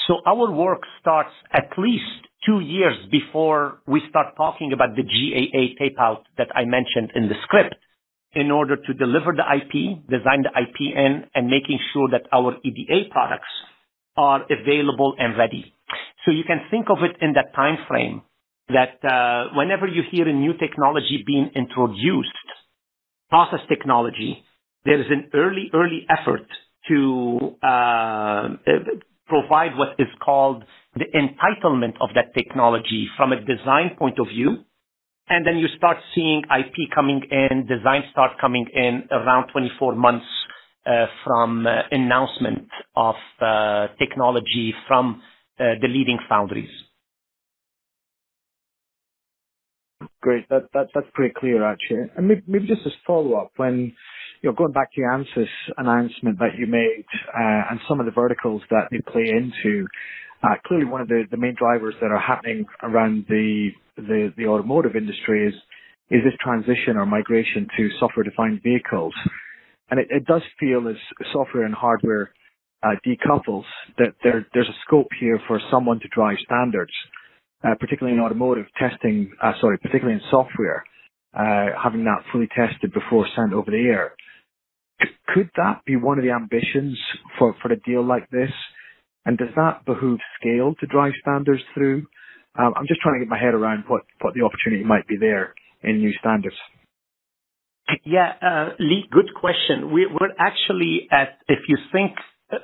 [0.06, 2.04] So our work starts at least
[2.44, 7.34] two years before we start talking about the GAA tape-out that I mentioned in the
[7.44, 7.74] script,
[8.34, 12.56] in order to deliver the IP, design the IP in, and making sure that our
[12.64, 13.52] EDA products
[14.16, 15.74] are available and ready.
[16.24, 18.22] So you can think of it in that time frame
[18.68, 22.30] that uh, whenever you hear a new technology being introduced,
[23.28, 24.44] process technology,
[24.84, 26.46] there is an early early effort
[26.88, 28.48] to uh,
[29.26, 30.64] provide what is called
[30.94, 34.64] the entitlement of that technology from a design point of view.
[35.28, 40.26] And then you start seeing IP coming in, design start coming in around 24 months
[40.84, 43.14] uh, from uh, announcement of
[43.98, 45.22] technology from
[45.58, 46.68] the leading foundries.
[50.20, 50.48] Great.
[50.48, 52.10] That that's pretty clear, actually.
[52.16, 53.92] And maybe just as follow-up, when
[54.50, 58.60] going back to your Ansys announcement that you made, uh, and some of the verticals
[58.70, 59.86] that they play into,
[60.42, 65.46] uh, clearly one of the main drivers that are happening around the the automotive industry
[65.46, 65.54] is
[66.24, 69.14] this transition or migration to software-defined vehicles.
[69.90, 70.96] And it does feel as
[71.32, 72.32] software and hardware
[72.82, 73.64] uh, decouples,
[73.98, 76.92] that there's a scope here for someone to drive standards,
[77.78, 79.30] particularly in automotive testing,
[79.60, 80.82] sorry, particularly in software,
[81.34, 84.14] having that fully tested before sent over the air.
[85.34, 86.98] Could that be one of the ambitions
[87.38, 88.50] for for a deal like this?
[89.24, 92.06] And does that behoove scale to drive standards through?
[92.58, 95.16] Um, I'm just trying to get my head around what what the opportunity might be
[95.16, 96.56] there in new standards.
[98.04, 98.32] Yeah.
[98.40, 99.92] Uh, Lee, good question.
[99.92, 102.12] We're actually at, if you think
[102.52, 102.58] uh,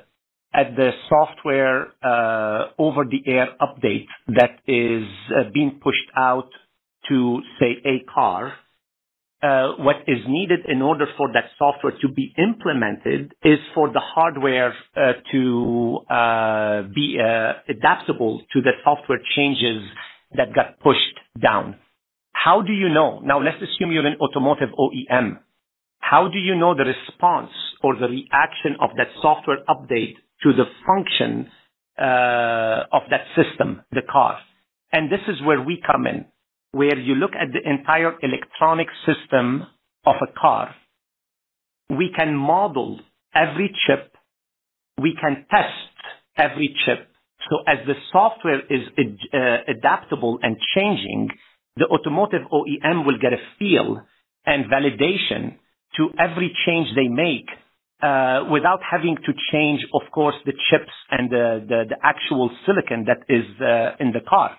[0.53, 5.07] at the software uh, over-the-air update that is
[5.53, 6.49] being pushed out
[7.09, 8.53] to, say, a car,
[9.41, 14.73] what is needed in order for that software to be implemented is for the hardware
[14.95, 17.17] uh, to uh, be
[17.67, 19.83] adaptable to the software changes
[20.35, 21.75] that got pushed down.
[22.33, 23.19] How do you know?
[23.19, 25.39] Now, let's assume you're an automotive OEM.
[25.99, 27.51] How do you know the response
[27.83, 31.49] or the reaction of that software update to the function
[31.97, 34.39] of that system, the car?
[34.91, 36.25] And this is where we come in,
[36.71, 39.65] where you look at the entire electronic system
[40.05, 40.75] of a car.
[41.89, 42.99] We can model
[43.33, 44.13] every chip,
[45.01, 45.95] we can test
[46.37, 47.07] every chip.
[47.49, 51.29] So as the software is uh, adaptable and changing,
[51.77, 54.01] the automotive OEM will get a feel
[54.45, 55.55] and validation
[55.97, 57.47] to every change they make,
[58.01, 63.23] uh, without having to change, of course, the chips and the the actual silicon that
[63.27, 64.55] is uh, in the car.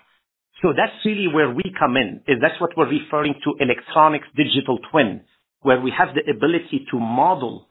[0.63, 4.79] So that's really where we come in, is that's what we're referring to electronics digital
[4.91, 5.23] twin,
[5.63, 7.67] where we have the ability to model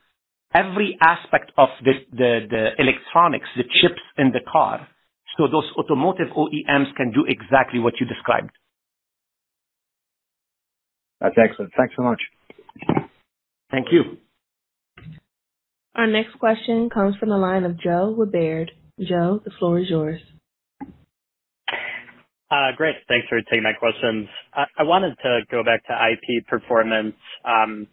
[0.54, 4.88] every aspect of the electronics, the chips in the car,
[5.38, 8.50] so those automotive OEMs can do exactly what you described.
[11.22, 11.72] That's excellent.
[11.78, 12.22] Thanks so much.
[13.72, 14.18] Thank you.
[15.96, 18.72] Our next question comes from the line of Joe with Baird.
[19.00, 20.22] Joe, the floor is yours.
[22.52, 22.95] Uh, great.
[23.08, 24.28] Thanks for taking my questions.
[24.54, 27.16] I wanted to go back to IP performance.
[27.45, 27.88] Um,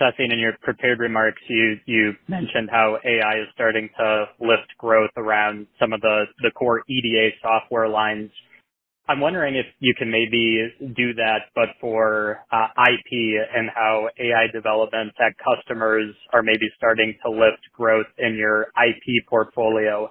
[0.00, 5.10] Sassine, in your prepared remarks, you you mentioned how AI is starting to lift growth
[5.16, 8.30] around some of the the core EDA software lines.
[9.08, 13.10] I'm wondering if you can maybe do that, but for uh, IP
[13.56, 19.26] and how AI development at customers are maybe starting to lift growth in your IP
[19.28, 20.10] portfolio.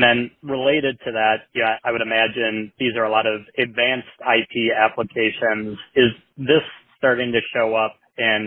[0.00, 4.08] And then related to that, yeah, I would imagine these are a lot of advanced
[4.20, 5.78] IP applications.
[5.94, 6.64] Is this
[6.98, 8.46] starting to show up in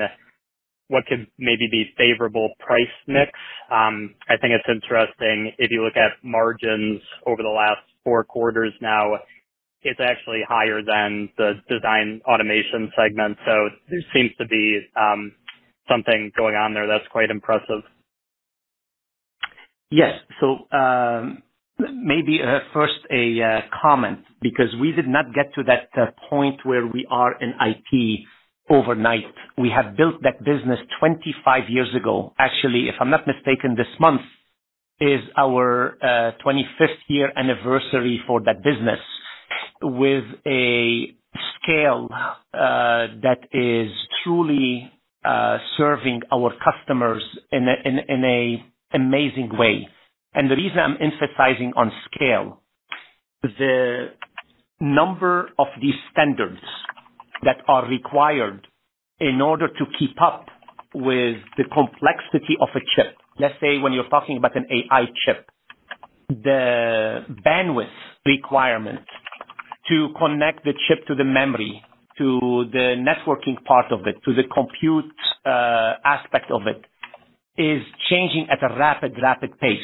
[0.89, 3.31] what could maybe be favorable price mix?
[3.71, 8.73] Um, I think it's interesting if you look at margins over the last four quarters
[8.81, 9.13] now,
[9.83, 13.37] it's actually higher than the design automation segment.
[13.45, 15.33] So there seems to be um,
[15.89, 17.83] something going on there that's quite impressive.
[19.91, 20.13] Yes.
[20.41, 21.43] So um,
[21.79, 26.61] maybe uh, first a uh, comment because we did not get to that uh, point
[26.65, 28.25] where we are in IP
[28.69, 29.25] overnight.
[29.57, 32.33] We have built that business 25 years ago.
[32.39, 34.21] Actually, if I'm not mistaken, this month
[34.99, 35.97] is our
[36.45, 38.99] 25th year anniversary for that business
[39.81, 41.15] with a
[41.61, 43.91] scale uh, that is
[44.23, 44.91] truly
[45.25, 49.87] uh, serving our customers in a, in, in a amazing way.
[50.33, 52.61] And the reason I'm emphasizing on scale,
[53.43, 54.07] the
[54.79, 56.61] number of these standards
[57.43, 58.67] that are required
[59.19, 60.47] in order to keep up
[60.93, 63.15] with the complexity of a chip.
[63.39, 65.49] Let's say when you're talking about an AI chip,
[66.29, 67.87] the bandwidth
[68.25, 69.05] requirement
[69.89, 71.83] to connect the chip to the memory,
[72.17, 75.11] to the networking part of it, to the compute
[75.45, 76.85] uh, aspect of it,
[77.57, 79.79] is changing at a rapid, rapid pace.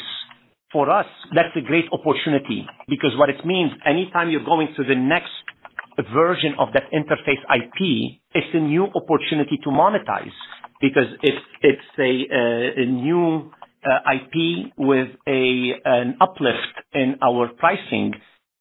[0.72, 4.96] For us, that's a great opportunity because what it means, anytime you're going to the
[4.96, 5.32] next
[6.14, 10.32] version of that interface IP, it's a new opportunity to monetize
[10.82, 13.52] because it's it's a, uh, a new
[13.84, 18.14] uh, IP with a an uplift in our pricing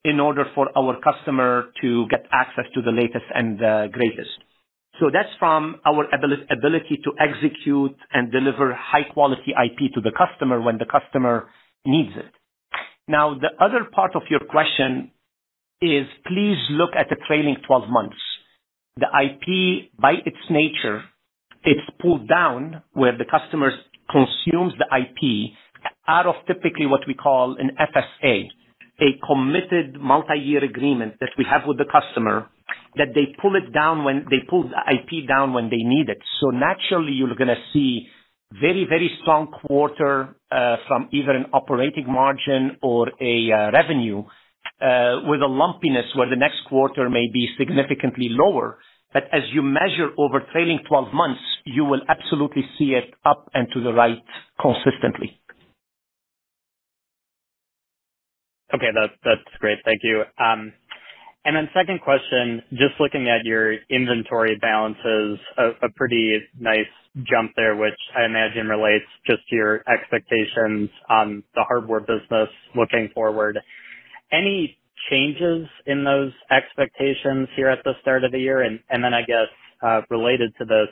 [0.04, 4.30] in order for our customer to get access to the latest and the greatest.
[5.00, 10.60] So that's from our ability to execute and deliver high quality IP to the customer
[10.60, 11.48] when the customer
[11.86, 12.32] needs it.
[13.06, 15.12] Now, the other part of your question
[15.80, 18.16] is please look at the trailing 12 months.
[18.96, 21.04] The IP, by its nature,
[21.62, 23.70] it's pulled down where the customer
[24.10, 25.52] consumes the IP
[26.08, 28.48] out of typically what we call an FSA,
[29.00, 32.48] a committed multi-year agreement that we have with the customer
[32.96, 36.18] that they pull it down when they pull IP down when they need it.
[36.40, 38.08] So naturally, you're going to see
[38.60, 44.20] very, very strong quarter uh, from either an operating margin or a uh, revenue
[44.80, 48.78] uh, with a lumpiness where the next quarter may be significantly lower.
[49.12, 53.68] But as you measure over trailing 12 months, you will absolutely see it up and
[53.74, 54.22] to the right
[54.60, 55.40] consistently.
[58.74, 58.88] Okay,
[59.24, 59.78] that's great.
[59.84, 60.24] Thank you.
[61.44, 66.86] And then second question, just looking at your inventory balances, a pretty nice
[67.24, 73.08] jump there, which I imagine relates just to your expectations on the hardware business looking
[73.14, 73.58] forward.
[74.32, 74.76] Any
[75.10, 78.62] changes in those expectations here at the start of the year?
[78.62, 79.48] And then I guess,
[79.82, 80.88] uh, related to this,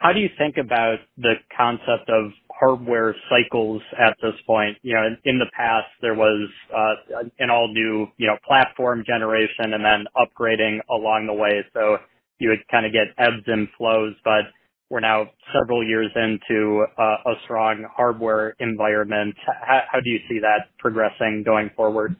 [0.00, 4.78] how do you think about the concept of hardware cycles at this point?
[4.82, 9.74] You know, in the past, there was uh, an all new, you know, platform generation
[9.74, 11.64] and then upgrading along the way.
[11.74, 11.98] So
[12.40, 14.44] you would kind of get ebbs and flows, but
[14.90, 19.36] we're now several years into uh, a strong hardware environment.
[19.46, 22.16] How do you see that progressing going forward?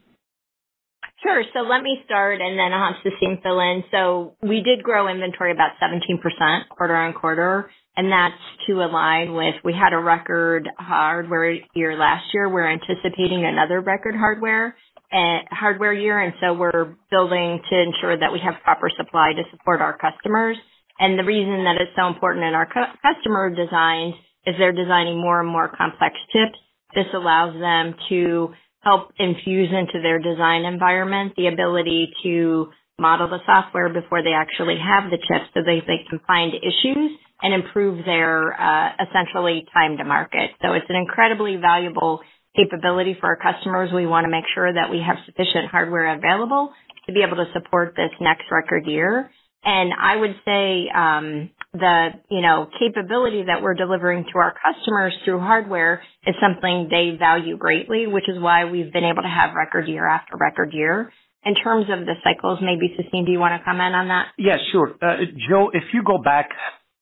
[1.23, 1.43] Sure.
[1.53, 3.83] So let me start and then I'll have Sassine fill in.
[3.91, 9.55] So we did grow inventory about 17% quarter on quarter, and that's to align with
[9.63, 12.49] we had a record hardware year last year.
[12.49, 14.75] We're anticipating another record hardware
[15.11, 19.43] uh, hardware year, and so we're building to ensure that we have proper supply to
[19.51, 20.57] support our customers.
[20.99, 24.15] And the reason that it's so important in our cu- customer designs
[24.45, 26.57] is they're designing more and more complex chips.
[26.95, 32.69] This allows them to help infuse into their design environment the ability to
[32.99, 37.17] model the software before they actually have the chip so they, they can find issues
[37.41, 40.51] and improve their uh, essentially time to market.
[40.61, 42.21] So it's an incredibly valuable
[42.55, 43.89] capability for our customers.
[43.93, 46.71] We want to make sure that we have sufficient hardware available
[47.07, 49.31] to be able to support this next record year.
[49.63, 55.13] And I would say um, the you know capability that we're delivering to our customers
[55.23, 59.55] through hardware is something they value greatly, which is why we've been able to have
[59.55, 61.11] record year after record year.
[61.43, 64.27] In terms of the cycles, maybe Sassine, do you want to comment on that?
[64.37, 64.93] Yeah, sure.
[65.01, 66.49] Uh, Joe, if you go back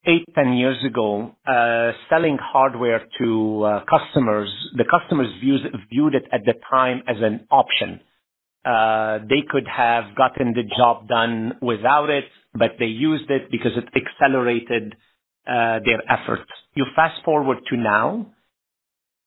[0.06, 6.24] eight, ten years ago, uh, selling hardware to uh, customers, the customers views, viewed it
[6.32, 8.00] at the time as an option.
[8.66, 13.72] Uh, they could have gotten the job done without it, but they used it because
[13.78, 14.96] it accelerated
[15.48, 16.50] uh, their efforts.
[16.76, 18.28] You fast forward to now,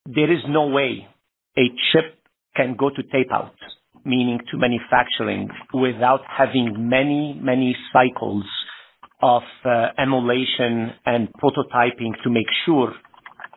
[0.07, 1.09] there is no way
[1.57, 1.62] a
[1.93, 2.18] chip
[2.55, 3.55] can go to tape out,
[4.05, 8.45] meaning to manufacturing, without having many, many cycles
[9.22, 12.93] of uh, emulation and prototyping to make sure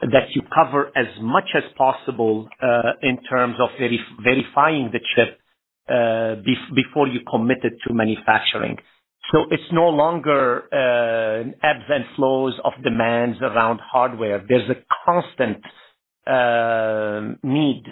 [0.02, 5.40] that you cover as much as possible uh, in terms of verif- verifying the chip
[5.90, 8.78] uh, bef- before you commit it to manufacturing.
[9.32, 14.44] So it's no longer uh, ebbs and flows of demands around hardware.
[14.48, 15.64] There's a constant
[16.28, 17.84] uh, need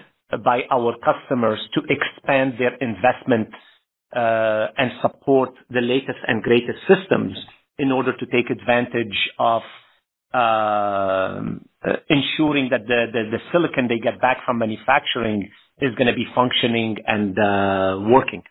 [0.44, 3.50] by our customers to expand their investment
[4.16, 7.38] uh, and support the latest and greatest systems
[7.80, 9.62] in order to take advantage of
[10.34, 11.42] uh,
[12.10, 15.50] ensuring that the, the, the silicon they get back from manufacturing
[15.82, 18.44] is going to be functioning and uh, working.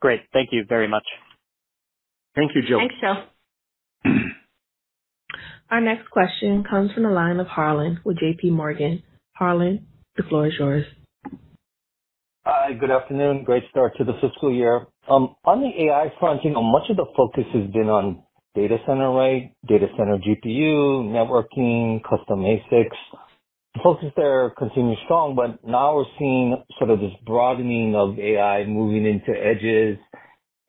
[0.00, 0.20] Great.
[0.32, 1.04] Thank you very much.
[2.34, 2.78] Thank you, Joe.
[2.78, 4.10] Thanks, Joe.
[5.70, 8.50] Our next question comes from the line of Harlan with J.P.
[8.50, 9.02] Morgan.
[9.32, 9.86] Harlan,
[10.16, 10.84] the floor is yours.
[12.44, 13.44] Hi, good afternoon.
[13.44, 14.86] Great start to the fiscal year.
[15.08, 18.22] Um, on the AI front, you know, much of the focus has been on
[18.54, 19.52] data center, right?
[19.68, 22.96] Data center GPU, networking, custom ASICs.
[23.84, 29.06] Focus there continues strong, but now we're seeing sort of this broadening of AI moving
[29.06, 29.96] into edges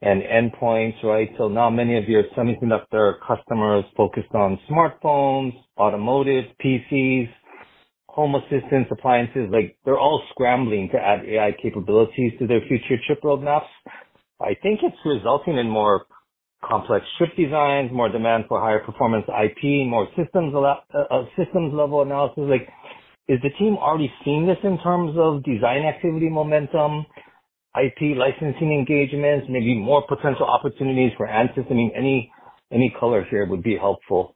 [0.01, 1.29] and endpoints, right?
[1.37, 7.29] So now many of your semiconductor customers focused on smartphones, automotive, PCs,
[8.07, 13.21] home assistants, appliances, like they're all scrambling to add AI capabilities to their future chip
[13.23, 13.67] roadmaps.
[14.41, 16.05] I think it's resulting in more
[16.63, 22.01] complex chip designs, more demand for higher performance IP, more systems, uh, uh, systems level
[22.01, 22.43] analysis.
[22.49, 22.67] Like,
[23.27, 27.05] is the team already seeing this in terms of design activity momentum?
[27.75, 31.65] IP licensing engagements, maybe more potential opportunities for Ansys?
[31.69, 34.35] I mean, any color here would be helpful.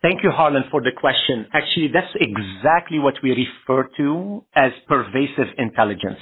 [0.00, 1.46] Thank you, Harlan, for the question.
[1.52, 6.20] Actually, that's exactly what we refer to as pervasive intelligence.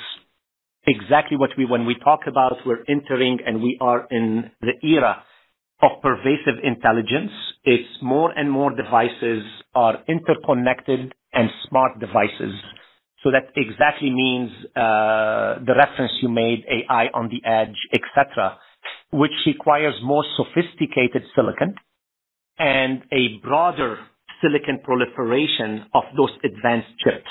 [0.86, 5.22] Exactly what we, when we talk about we're entering and we are in the era
[5.82, 7.30] of pervasive intelligence,
[7.64, 9.42] it's more and more devices
[9.74, 12.54] are interconnected and smart devices
[13.26, 18.56] so that exactly means uh, the reference you made, AI on the edge, etc.,
[19.10, 21.74] which requires more sophisticated silicon
[22.56, 23.98] and a broader
[24.40, 27.30] silicon proliferation of those advanced chips.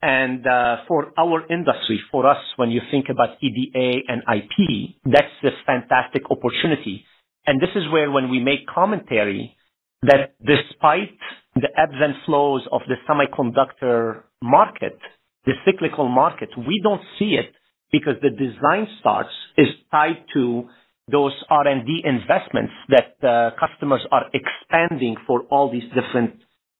[0.00, 5.42] And uh, for our industry, for us, when you think about EDA and IP, that's
[5.42, 7.04] a fantastic opportunity.
[7.48, 9.56] And this is where when we make commentary
[10.02, 11.18] that despite
[11.54, 14.98] the ebbs and flows of the semiconductor market,
[15.46, 17.52] the cyclical market, we don't see it
[17.92, 20.68] because the design starts is tied to
[21.10, 26.36] those R&D investments that uh, customers are expanding for all these different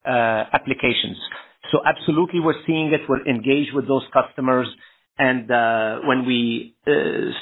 [0.06, 1.16] uh, applications.
[1.72, 3.00] So absolutely, we're seeing it.
[3.08, 4.68] We're engaged with those customers.
[5.18, 6.90] And uh, when we uh,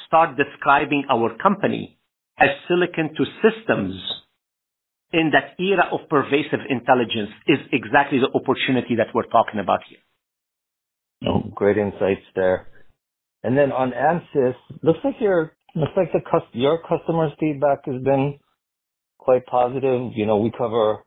[0.06, 1.98] start describing our company
[2.38, 3.94] as silicon to systems,
[5.12, 9.98] in that era of pervasive intelligence is exactly the opportunity that we're talking about here.
[11.26, 12.68] Oh, great insights there.
[13.42, 16.20] And then on Ansys, looks like your looks like the
[16.52, 18.38] your customers' feedback has been
[19.18, 20.12] quite positive.
[20.14, 21.04] You know, we cover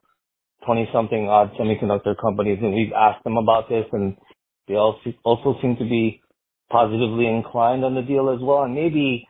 [0.66, 4.16] 20 something odd semiconductor companies and we've asked them about this and
[4.68, 6.22] they also also seem to be
[6.70, 8.64] positively inclined on the deal as well.
[8.64, 9.28] And maybe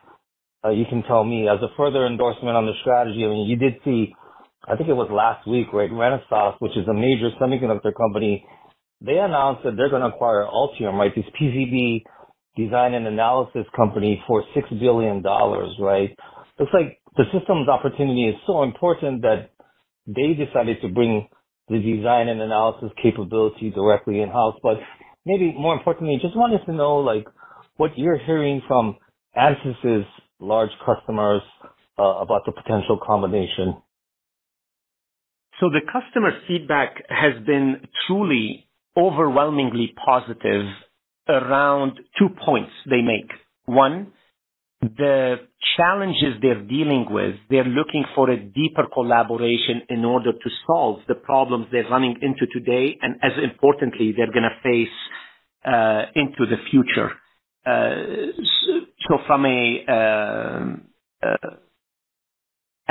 [0.64, 3.24] uh, you can tell me as a further endorsement on the strategy.
[3.24, 4.14] I mean, you did see
[4.68, 5.90] I think it was last week, right?
[5.90, 8.46] Renesas, which is a major semiconductor company,
[9.00, 11.12] they announced that they're going to acquire Altium, right?
[11.14, 12.02] This PCB
[12.56, 16.10] design and analysis company for six billion dollars, right?
[16.58, 19.50] Looks like the systems opportunity is so important that
[20.06, 21.28] they decided to bring
[21.68, 24.56] the design and analysis capability directly in house.
[24.62, 24.78] But
[25.24, 27.26] maybe more importantly, just wanted to know like
[27.76, 28.96] what you're hearing from
[29.36, 30.06] Ansys's
[30.40, 31.42] large customers
[31.98, 33.76] uh, about the potential combination.
[35.62, 40.66] So the customer feedback has been truly overwhelmingly positive
[41.28, 43.30] around two points they make.
[43.66, 44.10] One,
[44.80, 45.36] the
[45.76, 51.14] challenges they're dealing with, they're looking for a deeper collaboration in order to solve the
[51.14, 54.96] problems they're running into today, and as importantly, they're going to face
[55.64, 57.12] uh, into the future.
[57.64, 58.32] Uh,
[59.06, 61.50] so, from a uh, uh,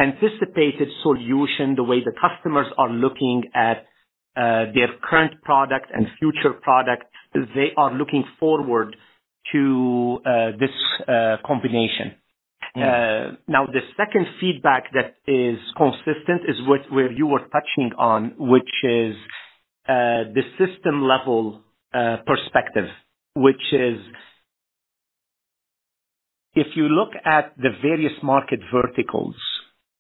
[0.02, 3.86] anticipated solution, the way the customers are looking at
[4.36, 8.96] uh, their current product and future product, they are looking forward
[9.52, 10.70] to uh, this
[11.08, 12.16] uh, combination.
[12.78, 13.38] Mm.
[13.48, 18.72] Now, the second feedback that is consistent is what where you were touching on, which
[18.84, 19.16] is
[19.88, 21.62] the system-level
[22.26, 22.88] perspective,
[23.36, 23.98] which is
[26.54, 29.36] if you look at the various market verticals,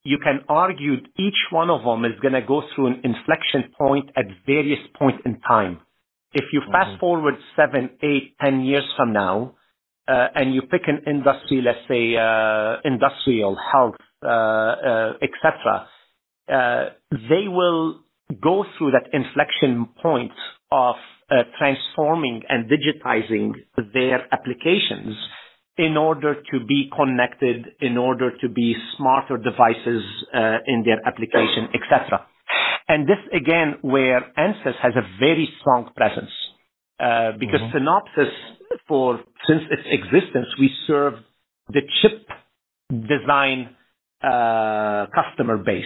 [0.04, 4.10] you can argue each one of them is going to go through an inflection point
[4.16, 5.80] at various points in time.
[6.34, 6.72] If you mm-hmm.
[6.72, 9.56] fast forward seven, eight, ten years from now,
[10.08, 15.88] uh, and you pick an industry, let's say uh, industrial, health, uh, uh etc.,
[16.52, 18.02] uh, they will
[18.42, 20.32] go through that inflection point
[20.72, 20.96] of
[21.30, 23.54] uh, transforming and digitizing
[23.94, 25.16] their applications
[25.78, 30.04] in order to be connected, in order to be smarter devices
[30.68, 32.28] in their application, etc.
[32.88, 36.32] And this again, where Ansys has a very strong presence,
[37.00, 37.78] uh, because mm-hmm.
[37.78, 38.32] Synopsys,
[38.88, 41.14] for since its existence, we serve
[41.70, 42.28] the chip
[42.90, 43.76] design
[44.22, 45.86] uh, customer base,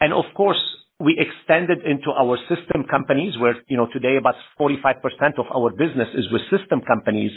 [0.00, 0.60] and of course,
[1.00, 6.08] we extended into our system companies, where you know today about 45% of our business
[6.14, 7.32] is with system companies,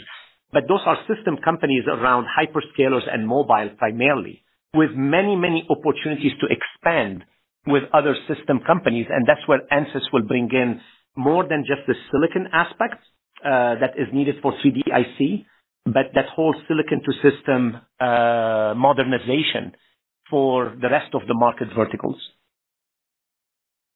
[0.52, 4.44] but those are system companies around hyperscalers and mobile primarily,
[4.74, 7.24] with many many opportunities to expand
[7.66, 10.80] with other system companies, and that's where Ansys will bring in
[11.16, 13.02] more than just the silicon aspect
[13.44, 15.46] uh, that is needed for 3D IC,
[15.84, 19.72] but that whole silicon to system uh, modernization
[20.30, 22.16] for the rest of the market verticals.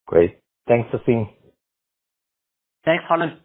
[0.07, 0.39] Great.
[0.69, 1.31] Thanks, Sassine.
[2.85, 3.41] Thanks, Harlan.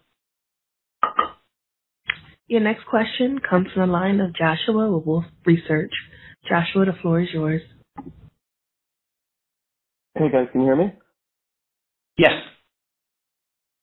[2.51, 5.93] Your next question comes from the line of Joshua with Wolfe Research.
[6.49, 7.61] Joshua, the floor is yours.
[10.15, 10.93] Hey, guys, can you hear me?
[12.17, 12.33] Yes.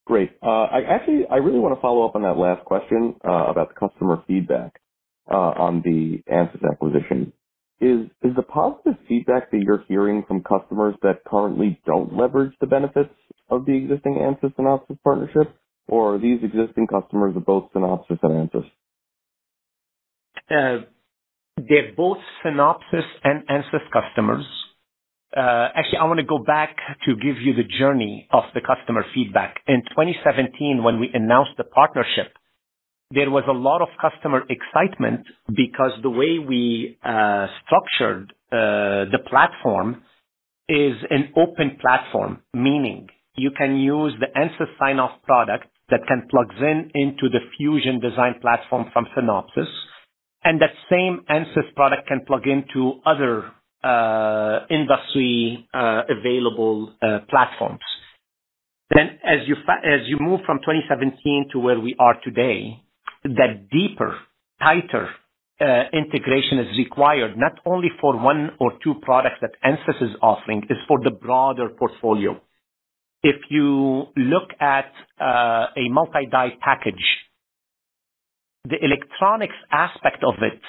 [0.07, 0.33] Great.
[0.43, 3.71] Uh, I actually, I really want to follow up on that last question uh, about
[3.71, 4.79] the customer feedback
[5.33, 7.33] uh, on the Ansys acquisition.
[7.81, 12.67] Is is the positive feedback that you're hearing from customers that currently don't leverage the
[12.67, 13.15] benefits
[13.49, 15.58] of the existing Ansys and Synopsys partnership,
[15.89, 18.71] or are these existing customers of both Synopsys and Ansys?
[21.57, 24.45] They're both Synopsys and Ansys customers.
[25.37, 26.77] Uh, actually, I want to go back
[27.07, 29.61] to give you the journey of the customer feedback.
[29.67, 32.33] In 2017, when we announced the partnership,
[33.11, 39.19] there was a lot of customer excitement because the way we uh, structured uh, the
[39.29, 40.03] platform
[40.69, 46.55] is an open platform, meaning you can use the Ansys sign-off product that can plugs
[46.61, 49.69] in into the Fusion design platform from Synopsys,
[50.45, 53.51] and that same Ansys product can plug into other
[53.83, 57.81] uh, industry uh, available uh, platforms.
[58.95, 62.81] Then as you as you move from 2017 to where we are today,
[63.25, 64.17] that deeper,
[64.61, 65.09] tighter
[65.93, 70.79] integration is required, not only for one or two products that Ansys is offering, is
[70.87, 72.41] for the broader portfolio.
[73.23, 77.05] If you look at a multi-die package,
[78.65, 80.61] the electronics aspect of it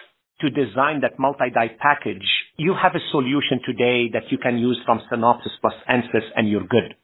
[0.41, 2.25] to design that multi-die package,
[2.57, 6.65] you have a solution today that you can use from Synopsys plus Ansys, and you're
[6.65, 6.95] good.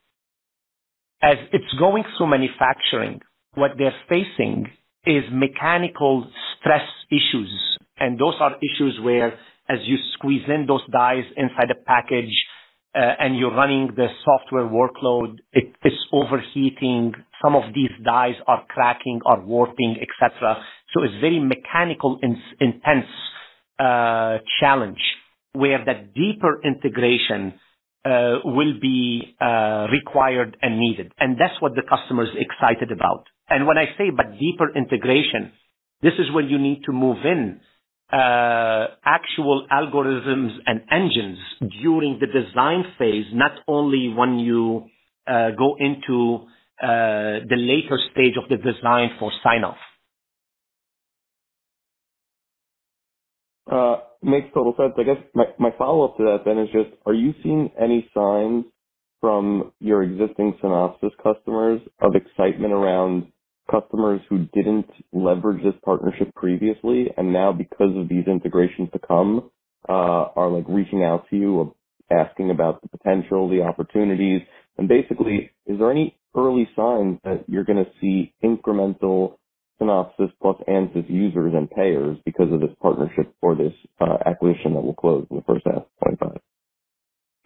[1.22, 3.20] As it's going through manufacturing,
[3.54, 4.66] what they're facing
[5.04, 6.26] is mechanical
[6.58, 9.38] stress issues, and those are issues where
[9.68, 12.55] as you squeeze in those dies inside a package, uh,
[12.98, 17.12] and you're running the software workload, it is overheating.
[17.42, 20.62] Some of these dies are cracking or warping, etc.
[20.94, 23.06] So it's very mechanical, in, intense
[23.78, 25.00] uh, challenge
[25.52, 27.54] where that deeper integration
[28.04, 31.12] uh, will be uh, required and needed.
[31.18, 33.24] And that's what the customer is excited about.
[33.48, 35.52] And when I say but deeper integration,
[36.02, 37.60] this is where you need to move in
[38.12, 41.38] uh, actual algorithms and engines
[41.82, 44.86] during the design phase, not only when you
[45.26, 46.46] uh, go into
[46.80, 49.76] uh, the later stage of the design for sign-off.
[53.70, 54.92] Uh, makes total sense.
[54.96, 58.66] I guess my, my follow-up to that then is just, are you seeing any signs
[59.20, 63.32] from your existing Synopsys customers of excitement around
[63.70, 69.50] customers who didn't leverage this partnership previously and now because of these integrations to come,
[69.88, 69.92] uh,
[70.36, 71.74] are like reaching out to you,
[72.10, 74.42] asking about the potential, the opportunities,
[74.78, 79.36] and basically, is there any early signs that you're going to see incremental
[79.80, 84.80] Synopsys plus Ansys users and payers because of this partnership or this uh, acquisition that
[84.80, 86.40] will close in the first half of 25?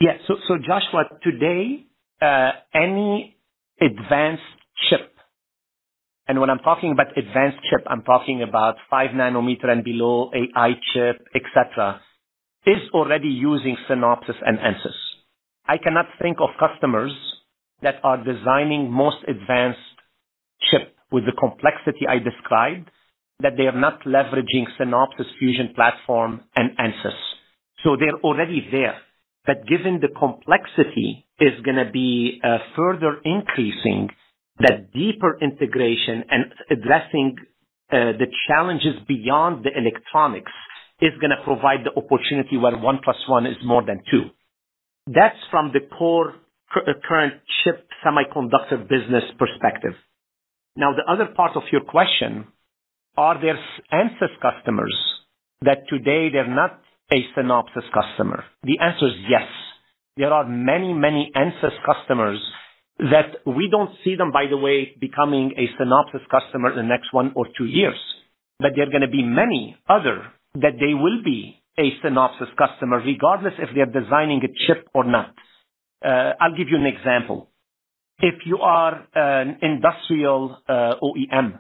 [0.01, 0.13] Yeah.
[0.27, 1.87] So, so Joshua, today,
[2.23, 3.37] uh, any
[3.81, 4.43] advanced
[4.89, 5.10] chip,
[6.31, 10.75] and when I'm talking about advanced chip, I'm talking about 5 nanometer and below AI
[10.95, 12.01] chip, etc.,
[12.65, 14.95] is already using Synopsys and Ansys.
[15.67, 17.11] I cannot think of customers
[17.83, 19.81] that are designing most advanced
[20.71, 22.93] chip with the complexity I described
[23.41, 27.19] that they are not leveraging Synopsys Fusion platform and Ansys.
[27.83, 28.99] So they're already there.
[29.47, 34.11] But given the complexity is going to be uh, further increasing
[34.61, 37.37] that deeper integration and addressing
[37.93, 40.53] uh, the challenges beyond the electronics
[41.01, 44.31] is going to provide the opportunity where one plus one is more than two.
[45.07, 46.35] That's from the core
[46.77, 47.35] uh, current
[47.65, 49.95] chip semiconductor business perspective.
[50.77, 52.47] Now, the other part of your question,
[53.17, 53.59] are there
[53.93, 54.95] Ansys customers
[55.63, 56.81] that today they're not
[57.13, 58.45] a Synopsys customer?
[58.63, 59.49] The answer is yes.
[60.17, 62.39] There are many, many Ansys customers
[63.11, 67.13] that we don't see them, by the way, becoming a Synopsys customer in the next
[67.13, 67.99] one or two years.
[68.59, 73.01] But there are going to be many other that they will be a Synopsys customer,
[73.01, 75.35] regardless if they're designing a chip or not.
[76.05, 77.49] Uh, I'll give you an example.
[78.19, 81.59] If you are an industrial uh, OEM,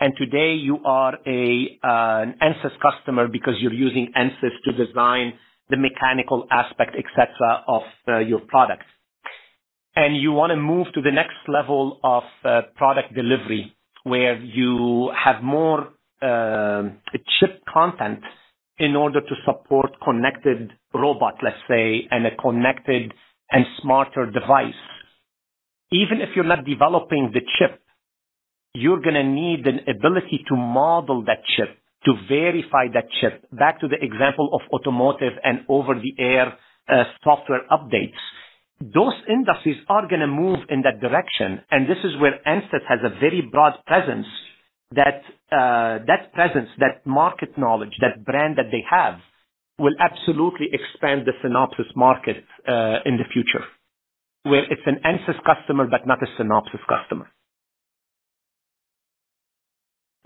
[0.00, 5.34] and today you are a uh, an Ansys customer because you're using Ansys to design
[5.68, 8.84] the mechanical aspect, etc., of uh, your product,
[9.96, 13.74] and you want to move to the next level of uh, product delivery,
[14.04, 15.88] where you have more
[16.22, 16.82] uh,
[17.38, 18.20] chip content
[18.78, 23.12] in order to support connected robot, let's say, and a connected
[23.50, 24.74] and smarter device.
[25.92, 27.80] Even if you're not developing the chip,
[28.74, 33.44] you're going to need an ability to model that chip, to verify that chip.
[33.52, 36.56] Back to the example of automotive and over-the-air
[36.88, 38.14] uh, software updates.
[38.80, 43.00] Those industries are going to move in that direction, and this is where Ansys has
[43.04, 44.26] a very broad presence
[44.92, 45.22] that
[45.52, 49.20] uh, that presence, that market knowledge, that brand that they have
[49.78, 53.64] will absolutely expand the Synopsys market uh, in the future,
[54.44, 57.28] where it's an Ansys customer but not a Synopsys customer.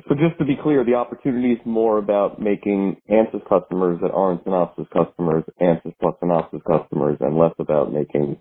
[0.08, 4.44] So just to be clear, the opportunity is more about making Ansys customers that aren't
[4.44, 8.36] Synopsys customers Ansys plus Synopsys customers, and less about making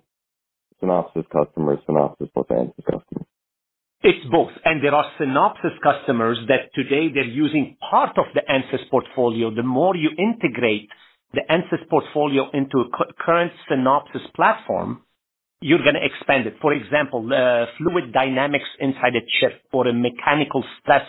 [0.82, 3.28] Synopsys customers Synopsys plus Ansys customers.
[4.02, 4.52] It's both.
[4.66, 9.50] And there are Synopsys customers that today they're using part of the Ansys portfolio.
[9.56, 10.90] The more you integrate
[11.34, 15.04] the Ansys portfolio into a current Synopsys platform,
[15.62, 16.56] you're going to expand it.
[16.62, 21.08] For example, uh, fluid dynamics inside a chip or a mechanical stress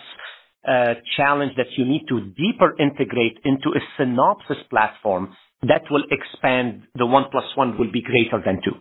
[0.67, 6.83] uh, challenge that you need to deeper integrate into a Synopsys platform, that will expand
[6.95, 8.77] the one plus one will be greater than two.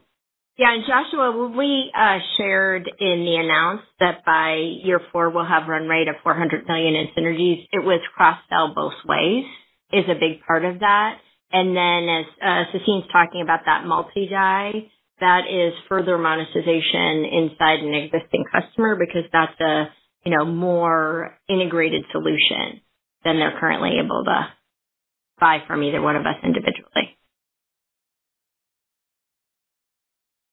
[0.56, 4.54] Yeah, and Joshua, we uh, shared in the announce that by
[4.84, 8.72] year four we'll have run rate of 400 million in synergies, it was cross sell
[8.72, 9.44] both ways
[9.92, 11.18] is a big part of that.
[11.50, 17.94] And then as uh, Sassine's talking about that multi-die, that is further monetization inside an
[17.94, 19.90] existing customer because that's a,
[20.24, 22.80] you know, more integrated solution
[23.24, 24.46] than they're currently able to
[25.40, 27.16] buy from either one of us individually.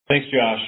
[0.08, 0.60] Thanks, Josh.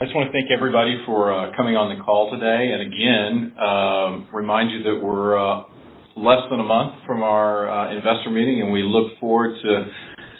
[0.00, 2.70] I just want to thank everybody for uh, coming on the call today.
[2.72, 5.64] And again, um, remind you that we're uh,
[6.16, 9.84] less than a month from our uh, investor meeting, and we look forward to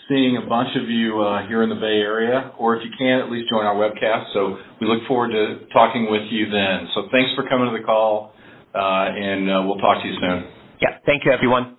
[0.09, 3.21] seeing a bunch of you uh, here in the Bay Area, or if you can,
[3.21, 4.33] at least join our webcast.
[4.33, 6.89] So we look forward to talking with you then.
[6.95, 8.33] So thanks for coming to the call,
[8.75, 10.49] uh, and uh, we'll talk to you soon.
[10.81, 11.77] Yeah, thank you, everyone.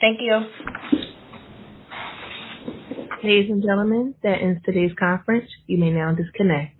[0.00, 0.40] Thank you.
[3.22, 5.50] Ladies and gentlemen, that ends today's conference.
[5.66, 6.77] You may now disconnect.